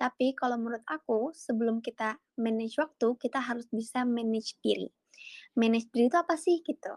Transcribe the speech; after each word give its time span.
Tapi 0.00 0.32
kalau 0.32 0.56
menurut 0.56 0.80
aku, 0.88 1.28
sebelum 1.36 1.84
kita 1.84 2.16
manage 2.40 2.80
waktu, 2.80 3.20
kita 3.20 3.36
harus 3.36 3.68
bisa 3.68 4.00
manage 4.08 4.56
diri. 4.64 4.88
Manage 5.60 5.92
diri 5.92 6.08
itu 6.08 6.16
apa 6.16 6.40
sih 6.40 6.64
gitu? 6.64 6.88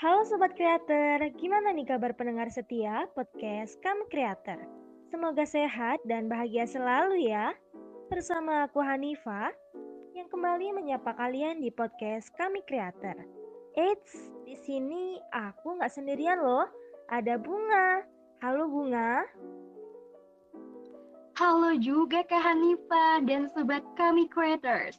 Halo 0.00 0.24
Sobat 0.24 0.56
Creator, 0.56 1.20
gimana 1.36 1.76
nih 1.76 1.84
kabar 1.84 2.16
pendengar 2.16 2.48
setia 2.48 3.04
podcast 3.12 3.76
Kami 3.84 4.08
Creator? 4.08 4.83
Semoga 5.14 5.46
sehat 5.46 6.02
dan 6.10 6.26
bahagia 6.26 6.66
selalu 6.66 7.30
ya. 7.30 7.54
Bersama 8.10 8.66
aku 8.66 8.82
Hanifa 8.82 9.54
yang 10.10 10.26
kembali 10.26 10.74
menyapa 10.74 11.14
kalian 11.14 11.62
di 11.62 11.70
podcast 11.70 12.34
Kami 12.34 12.58
Creator. 12.66 13.14
Eits, 13.78 14.34
di 14.42 14.58
sini 14.58 15.22
aku 15.30 15.78
nggak 15.78 15.94
sendirian 15.94 16.42
loh. 16.42 16.66
Ada 17.14 17.38
Bunga. 17.38 18.02
Halo 18.42 18.66
Bunga. 18.66 19.22
Halo 21.38 21.78
juga 21.78 22.26
Kak 22.26 22.42
Hanifa 22.42 23.22
dan 23.22 23.46
sobat 23.54 23.86
Kami 23.94 24.26
Creators. 24.26 24.98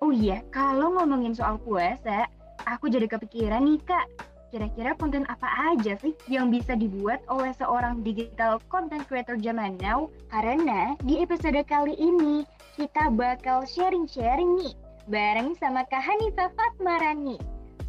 Oh 0.00 0.08
iya, 0.08 0.40
kalau 0.56 0.96
ngomongin 0.96 1.36
soal 1.36 1.60
puasa, 1.60 2.24
aku 2.64 2.88
jadi 2.88 3.04
kepikiran 3.04 3.68
nih 3.68 3.80
Kak, 3.84 4.08
Kira-kira 4.50 4.98
konten 4.98 5.22
apa 5.30 5.46
aja 5.70 5.94
sih 6.02 6.10
yang 6.26 6.50
bisa 6.50 6.74
dibuat 6.74 7.22
oleh 7.30 7.54
seorang 7.54 8.02
digital 8.02 8.58
content 8.66 9.06
creator 9.06 9.38
zaman 9.38 9.78
now? 9.78 10.10
Karena 10.26 10.98
di 11.06 11.22
episode 11.22 11.62
kali 11.70 11.94
ini 11.94 12.42
kita 12.74 13.14
bakal 13.14 13.62
sharing-sharing 13.62 14.58
nih 14.58 14.74
bareng 15.06 15.54
sama 15.54 15.86
Kak 15.86 16.02
Hanifah 16.02 16.50
Fatmarani, 16.58 17.38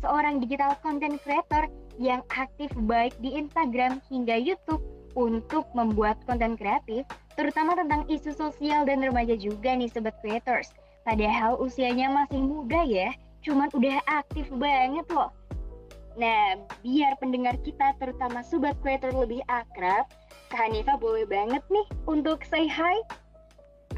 seorang 0.05 0.37
digital 0.37 0.77
content 0.85 1.17
creator 1.25 1.65
yang 1.97 2.21
aktif 2.29 2.69
baik 2.85 3.17
di 3.25 3.41
Instagram 3.41 3.97
hingga 4.13 4.37
YouTube 4.37 4.85
untuk 5.17 5.65
membuat 5.73 6.21
konten 6.29 6.53
kreatif, 6.61 7.09
terutama 7.41 7.73
tentang 7.73 8.05
isu 8.05 8.37
sosial 8.37 8.85
dan 8.85 9.01
remaja 9.01 9.33
juga 9.33 9.73
nih 9.73 9.89
Sobat 9.89 10.13
Creators. 10.21 10.69
Padahal 11.09 11.57
usianya 11.57 12.13
masih 12.13 12.45
muda 12.45 12.85
ya, 12.85 13.09
cuman 13.41 13.65
udah 13.73 13.97
aktif 14.05 14.45
banget 14.53 15.09
loh 15.09 15.33
Nah, 16.19 16.59
biar 16.83 17.15
pendengar 17.23 17.55
kita 17.63 17.95
terutama 17.95 18.43
Sobat 18.43 18.75
Creator 18.83 19.15
lebih 19.15 19.39
akrab, 19.47 20.11
Kak 20.51 20.67
Hanifa 20.67 20.99
boleh 20.99 21.23
banget 21.23 21.63
nih 21.71 21.87
untuk 22.03 22.43
say 22.43 22.67
hi. 22.67 22.99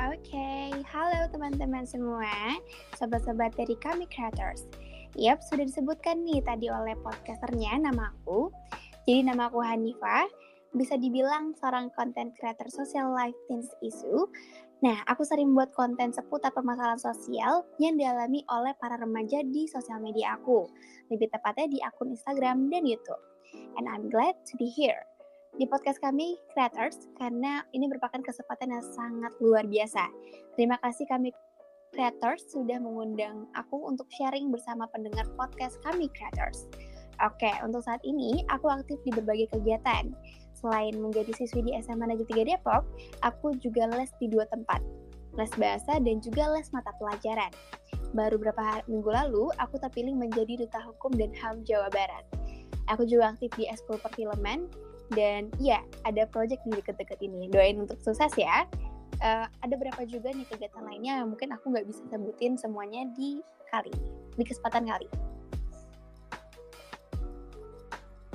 Oke, 0.09 0.29
okay. 0.33 0.69
halo 0.89 1.29
teman-teman 1.29 1.85
semua, 1.85 2.57
sobat-sobat 2.97 3.53
dari 3.57 3.77
kami 3.81 4.09
Creators. 4.09 4.65
Yap, 5.13 5.45
sudah 5.45 5.65
disebutkan 5.65 6.25
nih 6.25 6.41
tadi 6.41 6.69
oleh 6.69 6.97
podcasternya 7.01 7.77
nama 7.81 8.09
aku. 8.09 8.49
Jadi 9.05 9.29
nama 9.29 9.49
aku 9.49 9.61
Hanifa, 9.61 10.25
bisa 10.73 10.97
dibilang 10.97 11.53
seorang 11.61 11.93
content 11.93 12.33
creator 12.33 12.65
social 12.73 13.13
life 13.13 13.37
teens 13.45 13.69
issue 13.85 14.25
Nah, 14.83 14.99
aku 15.07 15.23
sering 15.23 15.55
buat 15.55 15.71
konten 15.71 16.11
seputar 16.11 16.51
permasalahan 16.51 16.99
sosial 16.99 17.63
yang 17.79 17.95
dialami 17.95 18.43
oleh 18.51 18.75
para 18.83 18.99
remaja 18.99 19.39
di 19.39 19.63
sosial 19.63 20.03
media 20.03 20.35
aku, 20.35 20.67
lebih 21.07 21.31
tepatnya 21.31 21.71
di 21.71 21.79
akun 21.79 22.11
Instagram 22.11 22.67
dan 22.67 22.83
YouTube. 22.83 23.23
And 23.79 23.87
I'm 23.87 24.11
glad 24.11 24.35
to 24.43 24.53
be 24.59 24.67
here 24.67 25.07
di 25.55 25.69
podcast 25.69 26.01
kami 26.01 26.35
Creators 26.51 27.07
karena 27.15 27.63
ini 27.71 27.87
merupakan 27.87 28.19
kesempatan 28.19 28.75
yang 28.75 28.83
sangat 28.91 29.31
luar 29.39 29.63
biasa. 29.69 30.03
Terima 30.59 30.75
kasih 30.83 31.07
kami 31.07 31.31
Creators 31.95 32.43
sudah 32.51 32.81
mengundang 32.81 33.47
aku 33.53 33.87
untuk 33.87 34.09
sharing 34.11 34.51
bersama 34.51 34.89
pendengar 34.91 35.23
podcast 35.39 35.79
kami 35.85 36.11
Creators. 36.11 36.67
Oke, 37.21 37.53
untuk 37.61 37.85
saat 37.85 38.01
ini 38.01 38.41
aku 38.49 38.67
aktif 38.67 38.97
di 39.05 39.13
berbagai 39.13 39.53
kegiatan 39.53 40.09
selain 40.63 40.95
menjadi 40.95 41.35
siswi 41.35 41.67
di 41.67 41.75
SMA 41.83 42.07
Negeri 42.07 42.47
3 42.47 42.55
Depok, 42.55 42.87
aku 43.19 43.59
juga 43.59 43.91
les 43.91 44.07
di 44.23 44.31
dua 44.31 44.47
tempat, 44.47 44.79
les 45.35 45.51
bahasa 45.59 45.99
dan 45.99 46.23
juga 46.23 46.47
les 46.55 46.71
mata 46.71 46.95
pelajaran. 46.95 47.51
Baru 48.15 48.39
beberapa 48.39 48.79
minggu 48.87 49.11
lalu, 49.11 49.51
aku 49.59 49.75
terpilih 49.75 50.15
menjadi 50.15 50.63
Duta 50.63 50.79
Hukum 50.87 51.11
dan 51.19 51.35
HAM 51.35 51.67
Jawa 51.67 51.91
Barat. 51.91 52.23
Aku 52.87 53.03
juga 53.03 53.35
aktif 53.35 53.51
di 53.59 53.67
Eskul 53.67 53.99
Perfilman, 53.99 54.71
dan 55.11 55.51
ya, 55.59 55.83
ada 56.07 56.23
project 56.31 56.63
di 56.63 56.71
deket-deket 56.79 57.19
ini. 57.19 57.51
Doain 57.51 57.83
untuk 57.83 57.99
sukses 57.99 58.31
ya. 58.39 58.65
Uh, 59.21 59.45
ada 59.61 59.75
berapa 59.77 60.03
juga 60.09 60.33
nih 60.33 60.43
kegiatan 60.49 60.83
lainnya 60.83 61.23
mungkin 61.23 61.53
aku 61.53 61.71
nggak 61.71 61.85
bisa 61.85 62.01
sebutin 62.11 62.59
semuanya 62.59 63.07
di 63.13 63.39
kali 63.71 63.93
di 64.35 64.43
kesempatan 64.43 64.89
kali. 64.89 65.07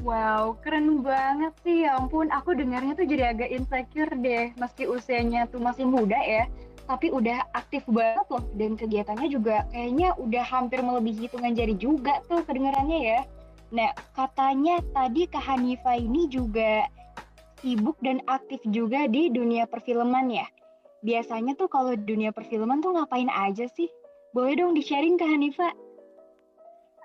Wow, 0.06 0.54
keren 0.62 1.02
banget 1.02 1.52
sih. 1.66 1.82
Ya 1.82 1.98
ampun, 1.98 2.30
aku 2.30 2.54
dengarnya 2.54 2.94
tuh 2.94 3.06
jadi 3.06 3.34
agak 3.34 3.50
insecure 3.50 4.12
deh. 4.14 4.54
Meski 4.54 4.86
usianya 4.86 5.50
tuh 5.50 5.58
masih 5.58 5.90
muda 5.90 6.18
ya, 6.22 6.46
tapi 6.86 7.10
udah 7.10 7.42
aktif 7.58 7.82
banget 7.90 8.26
loh. 8.30 8.44
Dan 8.54 8.78
kegiatannya 8.78 9.26
juga 9.26 9.66
kayaknya 9.74 10.14
udah 10.16 10.44
hampir 10.46 10.78
melebihi 10.80 11.26
hitungan 11.26 11.52
jari 11.58 11.74
juga 11.74 12.22
tuh 12.30 12.46
kedengarannya 12.46 13.00
ya. 13.02 13.20
Nah, 13.74 13.90
katanya 14.14 14.80
tadi 14.94 15.28
Kak 15.28 15.44
Hanifa 15.44 15.98
ini 15.98 16.30
juga 16.30 16.86
sibuk 17.58 17.98
dan 18.00 18.22
aktif 18.30 18.62
juga 18.70 19.10
di 19.10 19.28
dunia 19.28 19.66
perfilman 19.66 20.30
ya. 20.30 20.46
Biasanya 21.02 21.58
tuh 21.58 21.66
kalau 21.66 21.94
dunia 21.98 22.30
perfilman 22.30 22.78
tuh 22.80 22.94
ngapain 22.94 23.28
aja 23.30 23.66
sih? 23.74 23.90
Boleh 24.30 24.54
dong 24.56 24.78
di-sharing 24.78 25.18
Kak 25.18 25.26
Hanifa? 25.26 25.74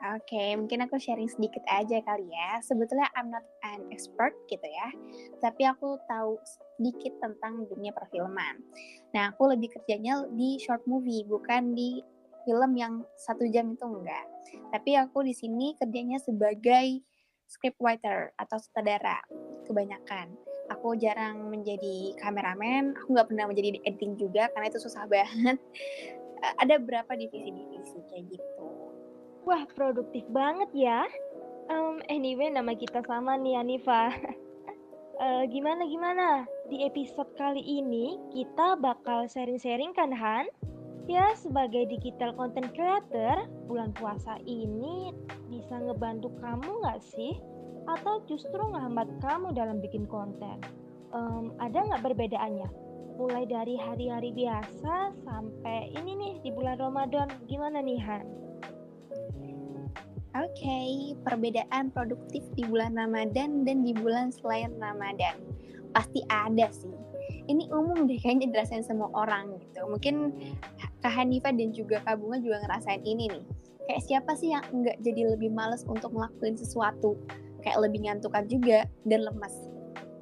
Oke, 0.03 0.35
okay, 0.35 0.49
mungkin 0.59 0.83
aku 0.83 0.99
sharing 0.99 1.31
sedikit 1.31 1.63
aja 1.63 2.03
kali 2.03 2.27
ya. 2.27 2.59
Sebetulnya 2.59 3.07
I'm 3.15 3.31
not 3.31 3.47
an 3.63 3.87
expert 3.87 4.35
gitu 4.51 4.67
ya, 4.67 4.91
tapi 5.39 5.63
aku 5.63 5.95
tahu 6.11 6.35
sedikit 6.43 7.23
tentang 7.23 7.63
dunia 7.71 7.95
perfilman. 7.95 8.59
Nah, 9.15 9.31
aku 9.31 9.55
lebih 9.55 9.71
kerjanya 9.71 10.27
di 10.35 10.59
short 10.59 10.83
movie, 10.91 11.23
bukan 11.23 11.71
di 11.71 12.03
film 12.43 12.75
yang 12.75 13.07
satu 13.15 13.47
jam 13.47 13.71
itu 13.71 13.87
enggak. 13.87 14.27
Tapi 14.75 14.99
aku 14.99 15.23
di 15.23 15.31
sini 15.31 15.71
kerjanya 15.79 16.19
sebagai 16.19 16.99
script 17.47 17.79
writer 17.79 18.35
atau 18.35 18.59
sutradara 18.59 19.23
kebanyakan. 19.63 20.35
Aku 20.67 20.99
jarang 20.99 21.47
menjadi 21.47 22.11
kameramen, 22.19 22.91
aku 22.99 23.15
nggak 23.15 23.27
pernah 23.31 23.45
menjadi 23.47 23.79
editing 23.87 24.19
juga 24.19 24.51
karena 24.51 24.67
itu 24.67 24.83
susah 24.83 25.07
banget. 25.13 25.55
Ada 26.59 26.75
berapa 26.75 27.15
divisi-divisi 27.15 28.03
kayak 28.11 28.35
gitu. 28.35 28.52
Wah, 29.43 29.67
produktif 29.75 30.23
banget 30.31 30.71
ya. 30.71 31.03
Um, 31.67 31.99
anyway, 32.07 32.47
nama 32.47 32.71
kita 32.79 33.03
sama 33.03 33.35
nih, 33.35 33.59
Anifa. 33.59 34.15
uh, 35.19 35.43
gimana 35.53 35.83
gimana? 35.83 36.47
Di 36.71 36.87
episode 36.87 37.27
kali 37.35 37.59
ini 37.59 38.15
kita 38.31 38.79
bakal 38.79 39.27
sharing-sharing 39.27 39.91
kan, 39.91 40.15
Han? 40.15 40.47
Ya, 41.11 41.35
sebagai 41.35 41.91
digital 41.91 42.31
content 42.39 42.71
creator, 42.71 43.51
bulan 43.67 43.91
puasa 43.99 44.39
ini 44.47 45.11
bisa 45.51 45.75
ngebantu 45.75 46.31
kamu 46.39 46.79
nggak 46.79 47.03
sih? 47.03 47.35
Atau 47.91 48.23
justru 48.31 48.63
ngehambat 48.63 49.11
kamu 49.19 49.51
dalam 49.51 49.83
bikin 49.83 50.07
konten? 50.07 50.63
Um, 51.11 51.51
ada 51.59 51.83
nggak 51.83 51.99
perbedaannya? 51.99 52.71
Mulai 53.19 53.43
dari 53.43 53.75
hari-hari 53.75 54.31
biasa 54.31 55.11
sampai 55.27 55.91
ini 55.99 56.15
nih 56.15 56.33
di 56.47 56.49
bulan 56.55 56.79
Ramadan, 56.79 57.27
gimana 57.51 57.83
nih 57.83 57.99
Han? 57.99 58.42
Oke, 60.33 60.65
okay, 60.65 61.13
perbedaan 61.21 61.93
produktif 61.93 62.41
di 62.57 62.65
bulan 62.65 62.97
Ramadan 62.97 63.69
dan 63.69 63.85
di 63.85 63.93
bulan 63.93 64.33
selain 64.33 64.73
Ramadan. 64.81 65.37
Pasti 65.93 66.25
ada 66.25 66.73
sih. 66.73 66.89
Ini 67.45 67.69
umum 67.69 68.09
deh 68.09 68.17
kayaknya 68.17 68.49
dirasain 68.49 68.81
semua 68.81 69.13
orang 69.13 69.61
gitu. 69.61 69.85
Mungkin 69.85 70.33
Kak 71.05 71.13
Hanifa 71.13 71.53
dan 71.53 71.69
juga 71.69 72.01
Kak 72.01 72.17
Bunga 72.17 72.41
juga 72.41 72.65
ngerasain 72.65 73.05
ini 73.05 73.29
nih. 73.29 73.45
Kayak 73.85 74.03
siapa 74.09 74.33
sih 74.33 74.57
yang 74.57 74.65
nggak 74.73 75.05
jadi 75.05 75.37
lebih 75.37 75.53
males 75.53 75.85
untuk 75.85 76.09
ngelakuin 76.09 76.57
sesuatu? 76.57 77.13
Kayak 77.61 77.85
lebih 77.85 78.09
ngantukan 78.09 78.49
juga 78.49 78.89
dan 79.05 79.29
lemas. 79.29 79.53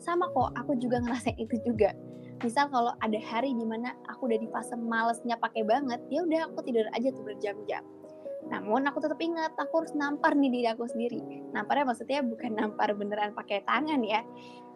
Sama 0.03 0.27
kok, 0.35 0.51
aku 0.59 0.75
juga 0.75 0.99
ngerasain 1.07 1.39
itu 1.39 1.55
juga. 1.63 1.95
Misal 2.43 2.67
kalau 2.67 2.91
ada 2.99 3.19
hari 3.31 3.55
di 3.55 3.63
mana 3.63 3.95
aku 4.11 4.27
udah 4.27 4.39
di 4.43 4.51
fase 4.51 4.75
malesnya 4.75 5.39
pakai 5.39 5.63
banget, 5.63 6.03
ya 6.11 6.27
udah 6.27 6.51
aku 6.51 6.67
tidur 6.67 6.83
aja 6.91 7.15
tuh 7.15 7.23
berjam-jam 7.23 7.87
namun 8.51 8.83
aku 8.83 8.99
tetap 8.99 9.15
ingat, 9.23 9.55
aku 9.55 9.81
harus 9.81 9.95
nampar 9.95 10.35
nih 10.35 10.51
diri 10.51 10.67
aku 10.67 10.83
sendiri. 10.91 11.23
Namparnya 11.55 11.87
maksudnya 11.87 12.19
bukan 12.19 12.51
nampar 12.59 12.91
beneran 12.91 13.31
pakai 13.31 13.63
tangan 13.63 14.03
ya, 14.03 14.19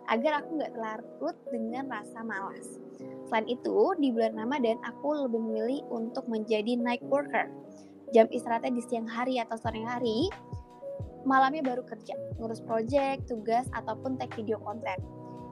agar 0.07 0.39
aku 0.39 0.55
nggak 0.55 0.71
terlarut 0.71 1.37
dengan 1.51 1.91
rasa 1.91 2.23
malas. 2.23 2.79
Selain 3.27 3.45
itu, 3.51 3.91
di 3.99 4.15
bulan 4.15 4.39
Ramadan 4.39 4.79
aku 4.87 5.27
lebih 5.27 5.41
memilih 5.43 5.81
untuk 5.91 6.23
menjadi 6.31 6.79
night 6.79 7.03
worker. 7.11 7.51
Jam 8.15 8.31
istirahatnya 8.31 8.79
di 8.79 8.83
siang 8.85 9.09
hari 9.09 9.43
atau 9.43 9.59
sore 9.59 9.83
hari, 9.83 10.31
malamnya 11.27 11.65
baru 11.65 11.83
kerja, 11.83 12.15
ngurus 12.39 12.63
project, 12.63 13.27
tugas, 13.27 13.67
ataupun 13.75 14.15
take 14.15 14.31
video 14.39 14.61
konten. 14.63 14.95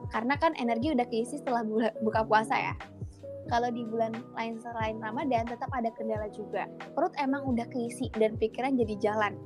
Karena 0.08 0.38
kan 0.38 0.54
energi 0.56 0.94
udah 0.94 1.04
keisi 1.10 1.42
setelah 1.42 1.66
buka 2.00 2.22
puasa 2.24 2.56
ya. 2.56 2.74
Kalau 3.48 3.68
di 3.68 3.84
bulan 3.84 4.12
lain 4.36 4.56
selain 4.60 4.96
Ramadan 5.00 5.44
tetap 5.48 5.68
ada 5.72 5.92
kendala 5.94 6.28
juga. 6.32 6.68
Perut 6.96 7.12
emang 7.20 7.44
udah 7.48 7.66
keisi 7.68 8.08
dan 8.16 8.36
pikiran 8.40 8.76
jadi 8.76 8.94
jalan. 9.00 9.36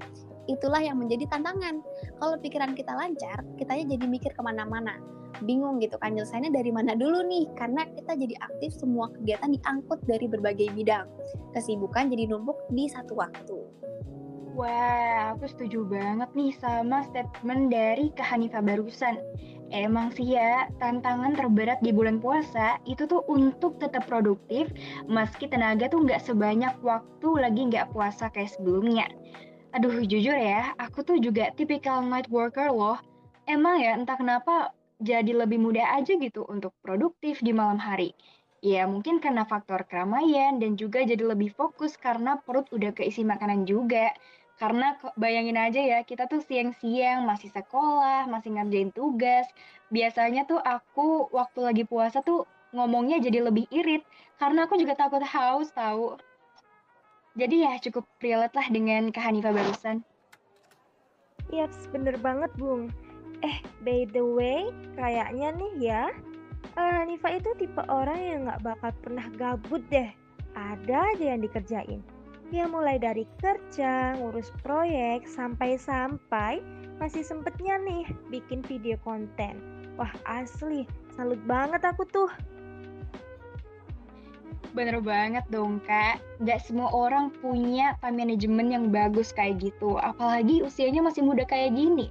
Itulah 0.49 0.81
yang 0.81 0.97
menjadi 0.97 1.29
tantangan. 1.29 1.85
Kalau 2.17 2.41
pikiran 2.41 2.73
kita 2.73 2.97
lancar, 2.97 3.45
kitanya 3.61 3.95
jadi 3.97 4.07
mikir 4.09 4.33
ke 4.33 4.41
mana-mana. 4.41 4.97
Bingung 5.45 5.77
gitu 5.79 6.01
kan 6.01 6.17
nyelesainnya 6.17 6.51
dari 6.51 6.73
mana 6.73 6.97
dulu 6.97 7.21
nih, 7.29 7.47
karena 7.55 7.85
kita 7.93 8.17
jadi 8.17 8.35
aktif 8.41 8.73
semua 8.81 9.13
kegiatan 9.13 9.53
diangkut 9.53 10.01
dari 10.09 10.25
berbagai 10.25 10.73
bidang. 10.73 11.05
Kesibukan 11.53 12.09
jadi 12.09 12.33
numpuk 12.33 12.57
di 12.73 12.89
satu 12.89 13.13
waktu. 13.13 13.61
Wah, 14.59 15.39
aku 15.39 15.47
setuju 15.47 15.87
banget 15.87 16.35
nih 16.35 16.51
sama 16.59 17.07
statement 17.07 17.71
dari 17.71 18.11
Kak 18.11 18.27
Hanifah 18.27 18.59
barusan. 18.59 19.15
Emang 19.71 20.11
sih 20.11 20.35
ya, 20.35 20.67
tantangan 20.83 21.39
terberat 21.39 21.79
di 21.79 21.95
bulan 21.95 22.19
puasa 22.19 22.83
itu 22.83 23.07
tuh 23.07 23.23
untuk 23.31 23.79
tetap 23.79 24.11
produktif 24.11 24.67
meski 25.07 25.47
tenaga 25.47 25.87
tuh 25.87 26.03
nggak 26.03 26.27
sebanyak 26.27 26.75
waktu 26.83 27.29
lagi 27.39 27.71
nggak 27.71 27.95
puasa 27.95 28.35
kayak 28.35 28.51
sebelumnya. 28.51 29.07
Aduh, 29.79 30.03
jujur 30.03 30.35
ya, 30.35 30.75
aku 30.83 31.07
tuh 31.07 31.23
juga 31.23 31.55
tipikal 31.55 32.03
night 32.03 32.27
worker 32.27 32.75
loh. 32.75 32.99
Emang 33.47 33.79
ya, 33.79 33.95
entah 33.95 34.19
kenapa 34.19 34.75
jadi 34.99 35.39
lebih 35.39 35.63
mudah 35.63 36.03
aja 36.03 36.19
gitu 36.19 36.43
untuk 36.51 36.75
produktif 36.83 37.39
di 37.47 37.55
malam 37.55 37.79
hari. 37.79 38.11
Ya 38.59 38.91
mungkin 38.91 39.23
karena 39.23 39.47
faktor 39.47 39.87
keramaian 39.87 40.59
dan 40.59 40.75
juga 40.75 41.07
jadi 41.07 41.23
lebih 41.23 41.55
fokus 41.55 41.95
karena 41.95 42.43
perut 42.43 42.67
udah 42.75 42.91
keisi 42.91 43.23
makanan 43.23 43.71
juga. 43.71 44.11
Karena 44.59 44.99
bayangin 45.15 45.55
aja 45.55 45.79
ya, 45.79 45.99
kita 46.03 46.27
tuh 46.27 46.43
siang-siang 46.43 47.23
masih 47.23 47.49
sekolah, 47.55 48.27
masih 48.27 48.59
ngerjain 48.59 48.91
tugas. 48.91 49.47
Biasanya 49.95 50.51
tuh 50.51 50.59
aku 50.59 51.31
waktu 51.31 51.61
lagi 51.63 51.85
puasa 51.87 52.21
tuh 52.27 52.43
ngomongnya 52.75 53.23
jadi 53.23 53.49
lebih 53.49 53.65
irit 53.73 54.05
karena 54.37 54.69
aku 54.69 54.77
juga 54.77 54.99
takut 54.99 55.23
haus 55.25 55.71
tahu. 55.73 56.19
Jadi 57.39 57.63
ya 57.63 57.79
cukup 57.79 58.05
relate 58.19 58.55
lah 58.59 58.67
dengan 58.67 59.15
Kak 59.15 59.31
Hanifah 59.31 59.55
barusan. 59.55 60.03
Yaps, 61.55 61.87
bener 61.95 62.19
banget 62.19 62.51
Bung. 62.59 62.91
Eh, 63.47 63.63
by 63.87 64.11
the 64.11 64.21
way, 64.21 64.75
kayaknya 64.99 65.55
nih 65.55 65.73
ya, 65.79 66.03
uh, 66.75 66.93
Hanifah 66.99 67.39
itu 67.39 67.55
tipe 67.63 67.83
orang 67.87 68.19
yang 68.19 68.41
gak 68.51 68.63
bakal 68.67 68.91
pernah 69.01 69.27
gabut 69.39 69.81
deh. 69.87 70.11
Ada 70.59 71.15
aja 71.15 71.25
yang 71.39 71.41
dikerjain. 71.47 72.03
Ya 72.49 72.65
mulai 72.65 72.97
dari 72.97 73.29
kerja, 73.45 74.17
ngurus 74.17 74.49
proyek, 74.65 75.29
sampai-sampai 75.29 76.65
masih 76.97 77.21
sempetnya 77.21 77.77
nih 77.77 78.09
bikin 78.33 78.65
video 78.65 78.97
konten. 79.05 79.61
Wah 80.01 80.09
asli, 80.25 80.89
salut 81.13 81.37
banget 81.45 81.85
aku 81.85 82.09
tuh. 82.09 82.33
Bener 84.73 84.97
banget 85.05 85.45
dong 85.53 85.85
kak, 85.85 86.25
gak 86.41 86.65
semua 86.65 86.89
orang 86.89 87.29
punya 87.45 88.01
time 88.01 88.25
management 88.25 88.73
yang 88.73 88.85
bagus 88.89 89.29
kayak 89.29 89.61
gitu, 89.61 90.01
apalagi 90.01 90.65
usianya 90.65 91.05
masih 91.05 91.29
muda 91.29 91.45
kayak 91.45 91.77
gini. 91.77 92.09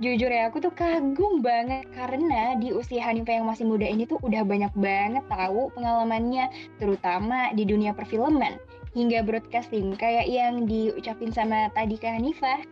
Jujur 0.00 0.32
ya, 0.32 0.48
aku 0.48 0.64
tuh 0.64 0.72
kagum 0.72 1.44
banget 1.44 1.84
karena 1.92 2.56
di 2.56 2.72
usia 2.72 3.04
Hanifah 3.04 3.40
yang 3.40 3.48
masih 3.48 3.68
muda 3.68 3.84
ini 3.84 4.08
tuh 4.08 4.20
udah 4.24 4.40
banyak 4.40 4.72
banget 4.72 5.24
tahu 5.28 5.68
pengalamannya, 5.76 6.48
terutama 6.80 7.52
di 7.52 7.68
dunia 7.68 7.92
perfilman 7.92 8.56
hingga 8.96 9.20
broadcasting 9.20 9.92
kayak 10.00 10.24
yang 10.24 10.64
diucapin 10.64 11.28
sama 11.28 11.68
tadi 11.76 12.00
Kak 12.00 12.16
Hanifah. 12.16 12.64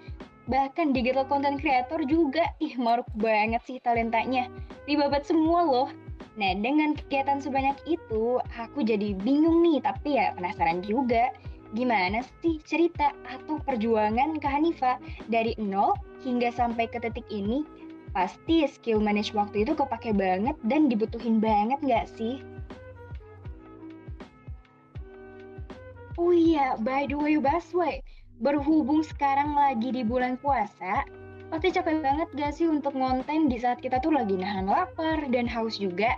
Bahkan 0.49 0.97
digital 0.97 1.29
content 1.29 1.61
creator 1.61 2.00
juga 2.09 2.49
ih 2.65 2.73
maruk 2.81 3.09
banget 3.21 3.61
sih 3.69 3.76
talentanya. 3.85 4.49
Dibabat 4.88 5.29
semua 5.29 5.69
loh. 5.69 5.88
Nah 6.41 6.56
dengan 6.56 6.97
kegiatan 6.97 7.44
sebanyak 7.44 7.76
itu 7.85 8.41
aku 8.56 8.81
jadi 8.81 9.12
bingung 9.21 9.61
nih 9.61 9.85
tapi 9.85 10.17
ya 10.17 10.32
penasaran 10.32 10.81
juga. 10.81 11.29
Gimana 11.76 12.25
sih 12.41 12.62
cerita 12.65 13.12
atau 13.29 13.61
perjuangan 13.61 14.41
Kak 14.41 14.53
Hanifah? 14.56 14.97
Dari 15.29 15.53
nol 15.61 15.93
hingga 16.25 16.49
sampai 16.49 16.88
ke 16.88 17.05
titik 17.05 17.29
ini 17.29 17.69
pasti 18.15 18.65
skill 18.65 19.03
manage 19.03 19.35
waktu 19.35 19.67
itu 19.67 19.75
kepake 19.75 20.15
banget 20.15 20.55
dan 20.70 20.87
dibutuhin 20.87 21.43
banget 21.43 21.82
nggak 21.82 22.06
sih 22.06 22.38
Oh 26.15 26.31
iya, 26.31 26.79
by 26.79 27.11
the 27.11 27.19
way 27.19 27.43
Baswe, 27.43 27.99
berhubung 28.39 29.03
sekarang 29.03 29.59
lagi 29.59 29.91
di 29.91 30.07
bulan 30.07 30.39
puasa, 30.39 31.03
pasti 31.51 31.75
capek 31.75 32.07
banget 32.07 32.29
gak 32.39 32.55
sih 32.55 32.71
untuk 32.71 32.95
ngonten 32.95 33.51
di 33.51 33.59
saat 33.59 33.83
kita 33.83 33.99
tuh 33.99 34.15
lagi 34.15 34.39
nahan 34.39 34.71
lapar 34.71 35.27
dan 35.35 35.51
haus 35.51 35.75
juga? 35.75 36.15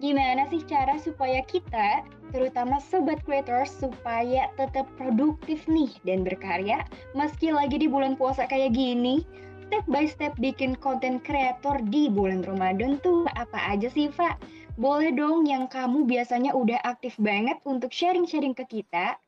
Gimana 0.00 0.48
sih 0.48 0.64
cara 0.64 0.96
supaya 0.96 1.44
kita, 1.44 2.00
terutama 2.32 2.80
sobat 2.80 3.20
creators, 3.28 3.76
supaya 3.76 4.48
tetap 4.56 4.88
produktif 4.96 5.68
nih 5.68 5.92
dan 6.08 6.24
berkarya 6.24 6.80
meski 7.12 7.52
lagi 7.52 7.76
di 7.76 7.92
bulan 7.92 8.16
puasa 8.16 8.48
kayak 8.48 8.72
gini? 8.72 9.20
Step 9.68 9.84
by 9.84 10.08
step 10.08 10.32
bikin 10.40 10.80
konten 10.80 11.20
kreator 11.20 11.76
di 11.92 12.08
bulan 12.08 12.40
Ramadan 12.40 12.96
tuh 13.04 13.28
apa 13.36 13.60
aja 13.68 13.92
sih, 13.92 14.08
Pak? 14.08 14.40
Boleh 14.80 15.12
dong 15.12 15.44
yang 15.44 15.68
kamu 15.68 16.08
biasanya 16.08 16.56
udah 16.56 16.80
aktif 16.88 17.20
banget 17.20 17.60
untuk 17.68 17.92
sharing-sharing 17.92 18.56
ke 18.56 18.64
kita? 18.64 19.20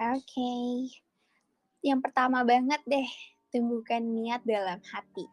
Oke. 0.00 0.88
Yang 1.84 2.00
pertama 2.08 2.40
banget 2.40 2.80
deh, 2.88 3.04
tumbuhkan 3.52 4.00
niat 4.00 4.40
dalam 4.48 4.80
hati. 4.80 5.28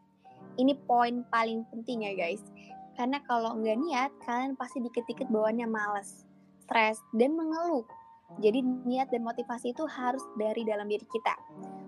Ini 0.60 0.76
poin 0.84 1.24
paling 1.32 1.64
penting 1.72 2.04
ya 2.04 2.12
guys. 2.12 2.44
Karena 2.92 3.16
kalau 3.24 3.56
nggak 3.56 3.80
niat, 3.80 4.12
kalian 4.28 4.60
pasti 4.60 4.84
dikit-dikit 4.84 5.32
bawaannya 5.32 5.64
males, 5.64 6.28
stres, 6.60 7.00
dan 7.16 7.32
mengeluh. 7.32 7.88
Jadi 8.44 8.60
niat 8.84 9.08
dan 9.08 9.24
motivasi 9.24 9.72
itu 9.72 9.88
harus 9.88 10.20
dari 10.36 10.60
dalam 10.68 10.84
diri 10.84 11.06
kita. 11.08 11.32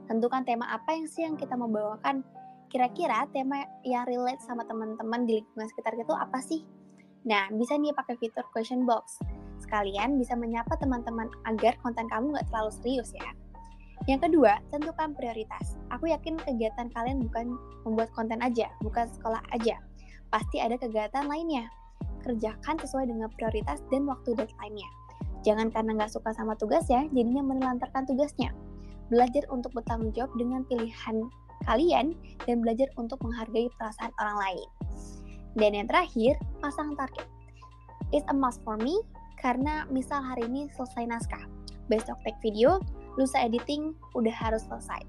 Tentukan 0.08 0.48
tema 0.48 0.64
apa 0.72 0.96
yang 0.96 1.04
sih 1.04 1.28
yang 1.28 1.36
kita 1.36 1.60
mau 1.60 1.68
bawakan. 1.68 2.24
Kira-kira 2.72 3.28
tema 3.36 3.60
yang 3.84 4.08
relate 4.08 4.40
sama 4.40 4.64
teman-teman 4.64 5.28
di 5.28 5.44
lingkungan 5.44 5.68
sekitar 5.68 5.92
itu 6.00 6.16
apa 6.16 6.40
sih? 6.40 6.64
Nah, 7.28 7.52
bisa 7.52 7.76
nih 7.76 7.92
pakai 7.92 8.16
fitur 8.16 8.48
question 8.56 8.88
box 8.88 9.20
sekalian 9.70 10.18
bisa 10.18 10.34
menyapa 10.34 10.74
teman-teman 10.82 11.30
agar 11.46 11.78
konten 11.86 12.10
kamu 12.10 12.34
nggak 12.34 12.50
terlalu 12.50 12.74
serius 12.82 13.14
ya. 13.14 13.30
Yang 14.10 14.26
kedua, 14.26 14.58
tentukan 14.74 15.14
prioritas. 15.14 15.78
Aku 15.94 16.10
yakin 16.10 16.42
kegiatan 16.42 16.90
kalian 16.90 17.22
bukan 17.22 17.54
membuat 17.86 18.10
konten 18.10 18.42
aja, 18.42 18.66
bukan 18.82 19.06
sekolah 19.06 19.38
aja. 19.54 19.78
Pasti 20.34 20.58
ada 20.58 20.74
kegiatan 20.74 21.30
lainnya. 21.30 21.70
Kerjakan 22.26 22.82
sesuai 22.82 23.06
dengan 23.06 23.30
prioritas 23.38 23.78
dan 23.94 24.10
waktu 24.10 24.34
deadline-nya. 24.34 24.90
Jangan 25.46 25.70
karena 25.70 26.02
nggak 26.02 26.10
suka 26.10 26.34
sama 26.34 26.58
tugas 26.58 26.90
ya, 26.90 27.06
jadinya 27.14 27.46
menelantarkan 27.46 28.10
tugasnya. 28.10 28.50
Belajar 29.06 29.46
untuk 29.54 29.70
bertanggung 29.70 30.10
jawab 30.18 30.34
dengan 30.34 30.66
pilihan 30.66 31.30
kalian 31.70 32.18
dan 32.48 32.66
belajar 32.66 32.90
untuk 32.98 33.22
menghargai 33.22 33.70
perasaan 33.78 34.10
orang 34.18 34.36
lain. 34.42 34.68
Dan 35.54 35.78
yang 35.78 35.86
terakhir, 35.86 36.34
pasang 36.58 36.98
target. 36.98 37.30
It's 38.10 38.26
a 38.26 38.34
must 38.34 38.58
for 38.66 38.74
me 38.74 38.98
karena 39.40 39.88
misal 39.88 40.20
hari 40.20 40.44
ini 40.44 40.68
selesai 40.76 41.08
naskah, 41.08 41.44
besok 41.88 42.20
take 42.22 42.36
video, 42.44 42.78
lusa 43.16 43.40
editing 43.40 43.96
udah 44.12 44.32
harus 44.32 44.62
selesai. 44.68 45.00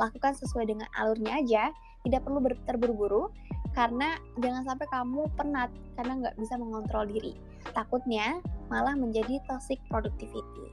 Lakukan 0.00 0.34
sesuai 0.34 0.72
dengan 0.72 0.88
alurnya 0.96 1.38
aja, 1.38 1.64
tidak 2.02 2.24
perlu 2.24 2.40
terburu-buru, 2.66 3.30
karena 3.76 4.16
jangan 4.40 4.64
sampai 4.64 4.86
kamu 4.88 5.28
penat 5.36 5.70
karena 6.00 6.12
nggak 6.24 6.36
bisa 6.40 6.54
mengontrol 6.56 7.04
diri. 7.06 7.36
Takutnya 7.76 8.40
malah 8.72 8.96
menjadi 8.96 9.38
toxic 9.46 9.78
productivity. 9.92 10.72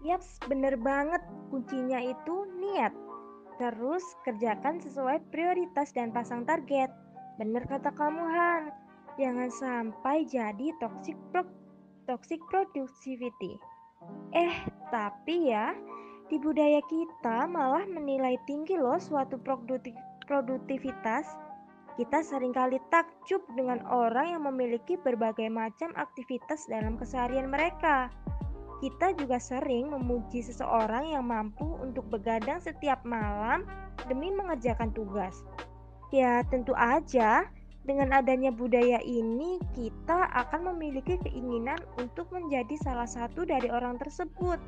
Yaps, 0.00 0.40
bener 0.48 0.80
banget. 0.80 1.20
Kuncinya 1.52 2.00
itu 2.00 2.48
niat. 2.56 2.92
Terus 3.60 4.00
kerjakan 4.24 4.80
sesuai 4.80 5.20
prioritas 5.28 5.92
dan 5.92 6.08
pasang 6.08 6.48
target. 6.48 6.88
Bener 7.36 7.68
kata 7.68 7.92
kamu, 7.92 8.24
Han. 8.24 8.62
Jangan 9.20 9.52
sampai 9.52 10.24
jadi 10.24 10.72
toxic 10.80 11.12
pro 11.28 11.44
toxic 12.08 12.40
productivity. 12.48 13.60
Eh, 14.32 14.56
tapi 14.88 15.52
ya, 15.52 15.76
di 16.32 16.40
budaya 16.40 16.80
kita 16.88 17.44
malah 17.44 17.84
menilai 17.84 18.40
tinggi 18.48 18.80
loh 18.80 18.96
suatu 18.96 19.36
produktivitas. 20.24 21.28
Kita 22.00 22.24
sering 22.24 22.56
kali 22.56 22.80
takjub 22.88 23.44
dengan 23.52 23.84
orang 23.92 24.32
yang 24.32 24.48
memiliki 24.48 24.96
berbagai 24.96 25.52
macam 25.52 25.92
aktivitas 26.00 26.64
dalam 26.72 26.96
keseharian 26.96 27.52
mereka. 27.52 28.08
Kita 28.80 29.12
juga 29.20 29.36
sering 29.36 29.92
memuji 29.92 30.40
seseorang 30.40 31.12
yang 31.12 31.28
mampu 31.28 31.76
untuk 31.76 32.08
begadang 32.08 32.56
setiap 32.56 33.04
malam 33.04 33.68
demi 34.08 34.32
mengerjakan 34.32 34.96
tugas. 34.96 35.44
Ya, 36.08 36.40
tentu 36.48 36.72
aja 36.72 37.44
dengan 37.90 38.22
adanya 38.22 38.54
budaya 38.54 39.02
ini, 39.02 39.58
kita 39.74 40.30
akan 40.30 40.70
memiliki 40.70 41.18
keinginan 41.26 41.82
untuk 41.98 42.30
menjadi 42.30 42.78
salah 42.78 43.10
satu 43.10 43.42
dari 43.42 43.66
orang 43.66 43.98
tersebut. 43.98 44.62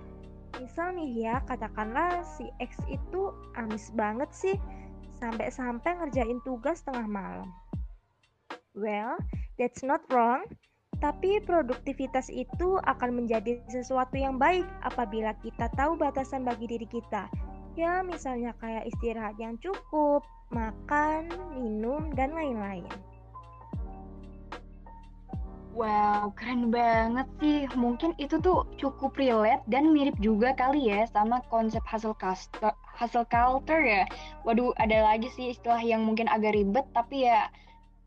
Misal 0.58 0.98
nih 0.98 1.30
ya, 1.30 1.38
katakanlah 1.46 2.26
si 2.26 2.50
X 2.58 2.82
itu 2.90 3.30
amis 3.54 3.94
banget 3.94 4.26
sih, 4.34 4.58
sampai-sampai 5.22 6.02
ngerjain 6.02 6.42
tugas 6.42 6.82
tengah 6.82 7.06
malam. 7.06 7.46
Well, 8.74 9.22
that's 9.54 9.86
not 9.86 10.02
wrong. 10.10 10.42
Tapi 10.98 11.46
produktivitas 11.46 12.26
itu 12.26 12.82
akan 12.82 13.22
menjadi 13.22 13.62
sesuatu 13.70 14.18
yang 14.18 14.34
baik 14.34 14.66
apabila 14.82 15.30
kita 15.46 15.70
tahu 15.78 15.94
batasan 15.94 16.42
bagi 16.42 16.66
diri 16.66 16.90
kita. 16.90 17.30
Ya, 17.78 18.02
misalnya 18.02 18.50
kayak 18.58 18.90
istirahat 18.90 19.38
yang 19.38 19.54
cukup, 19.62 20.26
makan, 20.50 21.30
minum, 21.54 22.10
dan 22.18 22.34
lain-lain. 22.34 23.11
Wow, 25.72 26.36
keren 26.36 26.68
banget 26.68 27.24
sih. 27.40 27.64
Mungkin 27.72 28.12
itu 28.20 28.36
tuh 28.44 28.68
cukup 28.76 29.16
relate 29.16 29.64
dan 29.72 29.88
mirip 29.88 30.14
juga 30.20 30.52
kali 30.52 30.92
ya 30.92 31.08
sama 31.08 31.40
konsep 31.48 31.80
hustle 31.88 32.12
culture, 32.16 32.76
hustle 32.92 33.24
culture 33.24 33.80
ya. 33.80 34.04
Waduh, 34.44 34.76
ada 34.76 35.00
lagi 35.08 35.32
sih 35.32 35.56
istilah 35.56 35.80
yang 35.80 36.04
mungkin 36.04 36.28
agak 36.28 36.52
ribet, 36.52 36.84
tapi 36.92 37.24
ya 37.24 37.48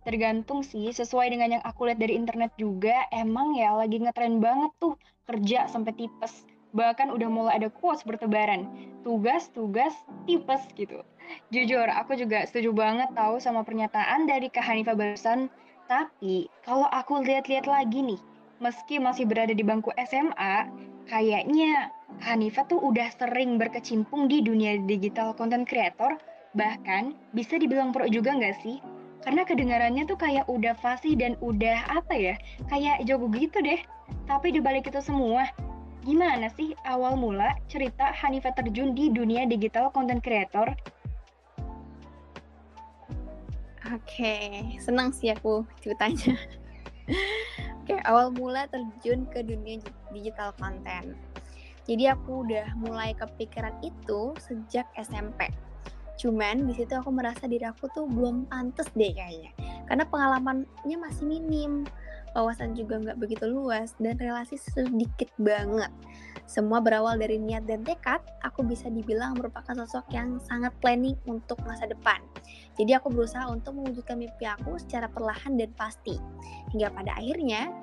Tergantung 0.05 0.62
sih, 0.62 0.93
sesuai 0.93 1.34
dengan 1.34 1.57
yang 1.57 1.63
aku 1.65 1.89
lihat 1.89 1.98
dari 1.98 2.13
internet 2.13 2.53
juga, 2.62 2.93
emang 3.10 3.57
ya 3.57 3.74
lagi 3.74 3.98
ngetren 3.98 4.38
banget 4.38 4.69
tuh 4.77 4.93
kerja 5.25 5.65
sampai 5.65 5.98
tipes. 5.98 6.45
Bahkan 6.77 7.10
udah 7.10 7.25
mulai 7.25 7.57
ada 7.57 7.74
quotes 7.74 8.05
bertebaran, 8.05 8.69
tugas, 9.01 9.50
tugas, 9.50 9.98
tipes 10.29 10.62
gitu. 10.77 11.01
Jujur, 11.50 11.89
aku 11.89 12.13
juga 12.22 12.45
setuju 12.45 12.69
banget 12.69 13.10
tahu 13.17 13.41
sama 13.41 13.65
pernyataan 13.65 14.29
dari 14.29 14.53
Kak 14.53 14.62
Hanifah 14.62 14.93
barusan. 14.93 15.50
Tapi, 15.86 16.50
kalau 16.65 16.89
aku 16.89 17.22
lihat-lihat 17.22 17.70
lagi 17.70 18.01
nih, 18.01 18.22
meski 18.58 18.98
masih 18.98 19.30
berada 19.30 19.54
di 19.54 19.62
bangku 19.62 19.94
SMA, 20.10 20.65
kayaknya 21.06 21.94
Kak 22.15 22.32
Hanifah 22.32 22.65
tuh 22.65 22.80
udah 22.82 23.12
sering 23.13 23.60
berkecimpung 23.60 24.25
di 24.32 24.42
dunia 24.42 24.82
digital 24.88 25.36
content 25.38 25.68
creator, 25.68 26.18
bahkan 26.56 27.13
bisa 27.36 27.60
dibilang 27.60 27.92
pro 27.94 28.08
juga 28.10 28.34
nggak 28.34 28.58
sih? 28.63 28.80
karena 29.25 29.42
kedengarannya 29.42 30.06
tuh 30.06 30.22
kayak 30.22 30.46
udah 30.46 30.77
fasih 30.77 31.18
dan 31.18 31.34
udah 31.42 31.82
apa 31.89 32.13
ya 32.13 32.36
kayak 32.70 33.01
jago 33.10 33.25
gitu 33.34 33.58
deh. 33.65 33.82
Tapi 34.30 34.54
dibalik 34.54 34.86
itu 34.86 35.01
semua 35.01 35.50
gimana 36.06 36.54
sih 36.54 36.77
awal 36.86 37.18
mula 37.18 37.58
cerita 37.65 38.13
Hanifah 38.13 38.54
terjun 38.54 38.94
di 38.94 39.10
dunia 39.10 39.50
digital 39.50 39.89
content 39.89 40.22
creator 40.22 40.70
Oke, 43.94 44.65
senang 44.82 45.13
sih 45.13 45.30
aku 45.30 45.62
ceritanya. 45.77 46.34
Oke, 47.86 48.01
awal 48.01 48.34
mula 48.34 48.65
terjun 48.74 49.30
ke 49.30 49.46
dunia 49.46 49.77
digital 50.10 50.58
content. 50.58 51.13
Jadi 51.86 52.10
aku 52.10 52.42
udah 52.50 52.74
mulai 52.82 53.13
kepikiran 53.13 53.77
itu 53.86 54.34
sejak 54.42 54.89
SMP. 54.98 55.54
Cuman 56.18 56.65
di 56.65 56.74
situ 56.74 56.98
aku 56.98 57.13
merasa 57.13 57.46
diri 57.46 57.62
aku 57.62 57.86
tuh 57.94 58.10
belum 58.10 58.50
pantas 58.50 58.89
deh 58.98 59.13
kayaknya. 59.13 59.54
Karena 59.86 60.10
pengalamannya 60.10 60.98
masih 60.98 61.30
minim, 61.30 61.86
wawasan 62.34 62.74
juga 62.74 62.98
nggak 62.98 63.22
begitu 63.22 63.46
luas, 63.46 63.94
dan 64.01 64.18
relasi 64.18 64.58
sedikit 64.58 65.30
banget. 65.38 65.94
Semua 66.46 66.78
berawal 66.78 67.18
dari 67.18 67.42
niat 67.42 67.66
dan 67.66 67.82
tekad, 67.82 68.22
aku 68.46 68.62
bisa 68.62 68.86
dibilang 68.90 69.34
merupakan 69.34 69.74
sosok 69.74 70.06
yang 70.14 70.38
sangat 70.46 70.72
planning 70.80 71.18
untuk 71.25 71.58
masa 71.66 71.90
depan. 71.90 72.22
Jadi 72.78 72.94
aku 72.94 73.10
berusaha 73.10 73.50
untuk 73.50 73.74
mewujudkan 73.75 74.22
mimpi 74.22 74.46
aku 74.46 74.78
secara 74.78 75.10
perlahan 75.10 75.58
dan 75.58 75.74
pasti. 75.74 76.22
Hingga 76.74 76.94
pada 76.94 77.18
akhirnya, 77.18 77.74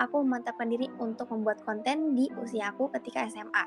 aku 0.00 0.24
memantapkan 0.24 0.72
diri 0.72 0.88
untuk 0.96 1.28
membuat 1.28 1.60
konten 1.62 2.16
di 2.16 2.32
usia 2.40 2.72
aku 2.72 2.88
ketika 2.96 3.28
SMA. 3.28 3.64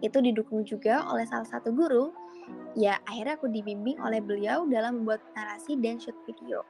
Itu 0.00 0.24
didukung 0.24 0.64
juga 0.64 1.04
oleh 1.08 1.28
salah 1.28 1.48
satu 1.48 1.72
guru 1.72 2.24
Ya, 2.74 2.98
akhirnya 3.06 3.38
aku 3.38 3.46
dibimbing 3.46 4.02
oleh 4.02 4.18
beliau 4.18 4.66
dalam 4.66 5.02
membuat 5.02 5.22
narasi 5.38 5.78
dan 5.78 6.02
shoot 6.02 6.18
video. 6.26 6.66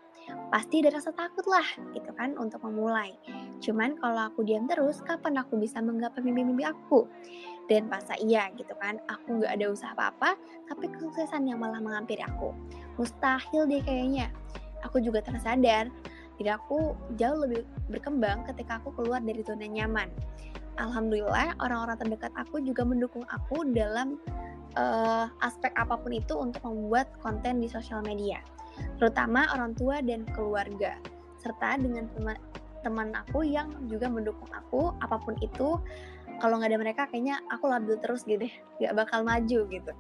Pasti 0.53 0.85
ada 0.85 0.97
rasa 0.97 1.11
takut 1.13 1.45
lah, 1.51 1.65
gitu 1.93 2.11
kan, 2.15 2.39
untuk 2.39 2.63
memulai. 2.63 3.17
Cuman 3.61 3.97
kalau 3.99 4.31
aku 4.31 4.45
diam 4.45 4.69
terus, 4.71 5.01
kapan 5.03 5.41
aku 5.41 5.59
bisa 5.59 5.81
menggapai 5.81 6.23
mimpi-mimpi 6.23 6.65
aku? 6.69 7.09
Dan 7.65 7.89
masa 7.89 8.13
iya 8.21 8.53
gitu 8.55 8.77
kan, 8.77 9.01
aku 9.09 9.41
nggak 9.41 9.57
ada 9.57 9.67
usaha 9.73 9.93
apa-apa, 9.97 10.37
tapi 10.69 10.93
kesuksesan 10.93 11.49
yang 11.49 11.61
malah 11.61 11.81
menghampiri 11.81 12.21
aku. 12.21 12.53
Mustahil 13.01 13.65
deh 13.67 13.81
kayaknya. 13.81 14.29
Aku 14.85 15.01
juga 15.01 15.25
tersadar, 15.25 15.89
diri 16.37 16.51
aku 16.53 16.93
jauh 17.17 17.41
lebih 17.41 17.65
berkembang 17.89 18.45
ketika 18.45 18.83
aku 18.83 18.93
keluar 18.93 19.25
dari 19.25 19.41
zona 19.41 19.65
nyaman. 19.65 20.13
Alhamdulillah, 20.77 21.55
orang-orang 21.63 21.97
terdekat 21.97 22.35
aku 22.35 22.59
juga 22.61 22.83
mendukung 22.83 23.23
aku 23.31 23.63
dalam 23.73 24.19
uh, 24.75 25.31
aspek 25.41 25.71
apa 25.79 25.95
pun 25.95 26.11
itu 26.11 26.35
untuk 26.35 26.67
membuat 26.67 27.07
konten 27.23 27.63
di 27.63 27.71
sosial 27.71 28.03
media, 28.03 28.43
terutama 28.99 29.47
orang 29.53 29.75
tua 29.77 30.01
dan 30.01 30.25
keluarga, 30.33 30.97
serta 31.43 31.77
dengan 31.81 32.09
teman-teman 32.17 33.09
aku 33.25 33.45
yang 33.45 33.71
juga 33.91 34.09
mendukung 34.09 34.51
aku 34.55 34.95
apa 35.03 35.19
pun 35.21 35.35
itu. 35.43 35.81
Kalau 36.43 36.59
nggak 36.59 36.71
ada 36.75 36.81
mereka, 36.83 37.03
kayaknya 37.07 37.39
aku 37.53 37.71
labil 37.71 37.95
terus 38.03 38.27
gitu, 38.27 38.51
nggak 38.83 38.95
bakal 38.95 39.23
maju 39.23 39.61
gitu. 39.71 39.93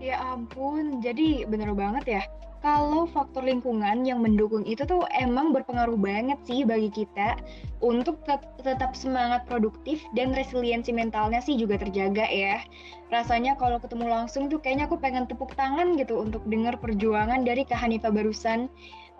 Ya 0.00 0.16
ampun, 0.20 1.04
jadi 1.04 1.44
bener 1.48 1.72
banget 1.76 2.20
ya 2.20 2.22
kalau 2.60 3.08
faktor 3.08 3.40
lingkungan 3.48 4.04
yang 4.04 4.20
mendukung 4.20 4.68
itu 4.68 4.84
tuh 4.84 5.08
emang 5.16 5.56
berpengaruh 5.56 5.96
banget 5.96 6.36
sih 6.44 6.60
bagi 6.68 6.92
kita 6.92 7.40
untuk 7.80 8.20
tet 8.28 8.44
tetap 8.60 8.92
semangat 8.92 9.48
produktif 9.48 10.04
dan 10.12 10.36
resiliensi 10.36 10.92
mentalnya 10.92 11.40
sih 11.40 11.56
juga 11.56 11.80
terjaga 11.80 12.28
ya. 12.28 12.60
Rasanya 13.08 13.56
kalau 13.56 13.80
ketemu 13.80 14.12
langsung 14.12 14.52
tuh 14.52 14.60
kayaknya 14.60 14.84
aku 14.92 15.00
pengen 15.00 15.24
tepuk 15.24 15.56
tangan 15.56 15.96
gitu 15.96 16.20
untuk 16.20 16.44
dengar 16.52 16.76
perjuangan 16.76 17.48
dari 17.48 17.64
Kak 17.64 17.80
Hanifa 17.80 18.12
barusan. 18.12 18.68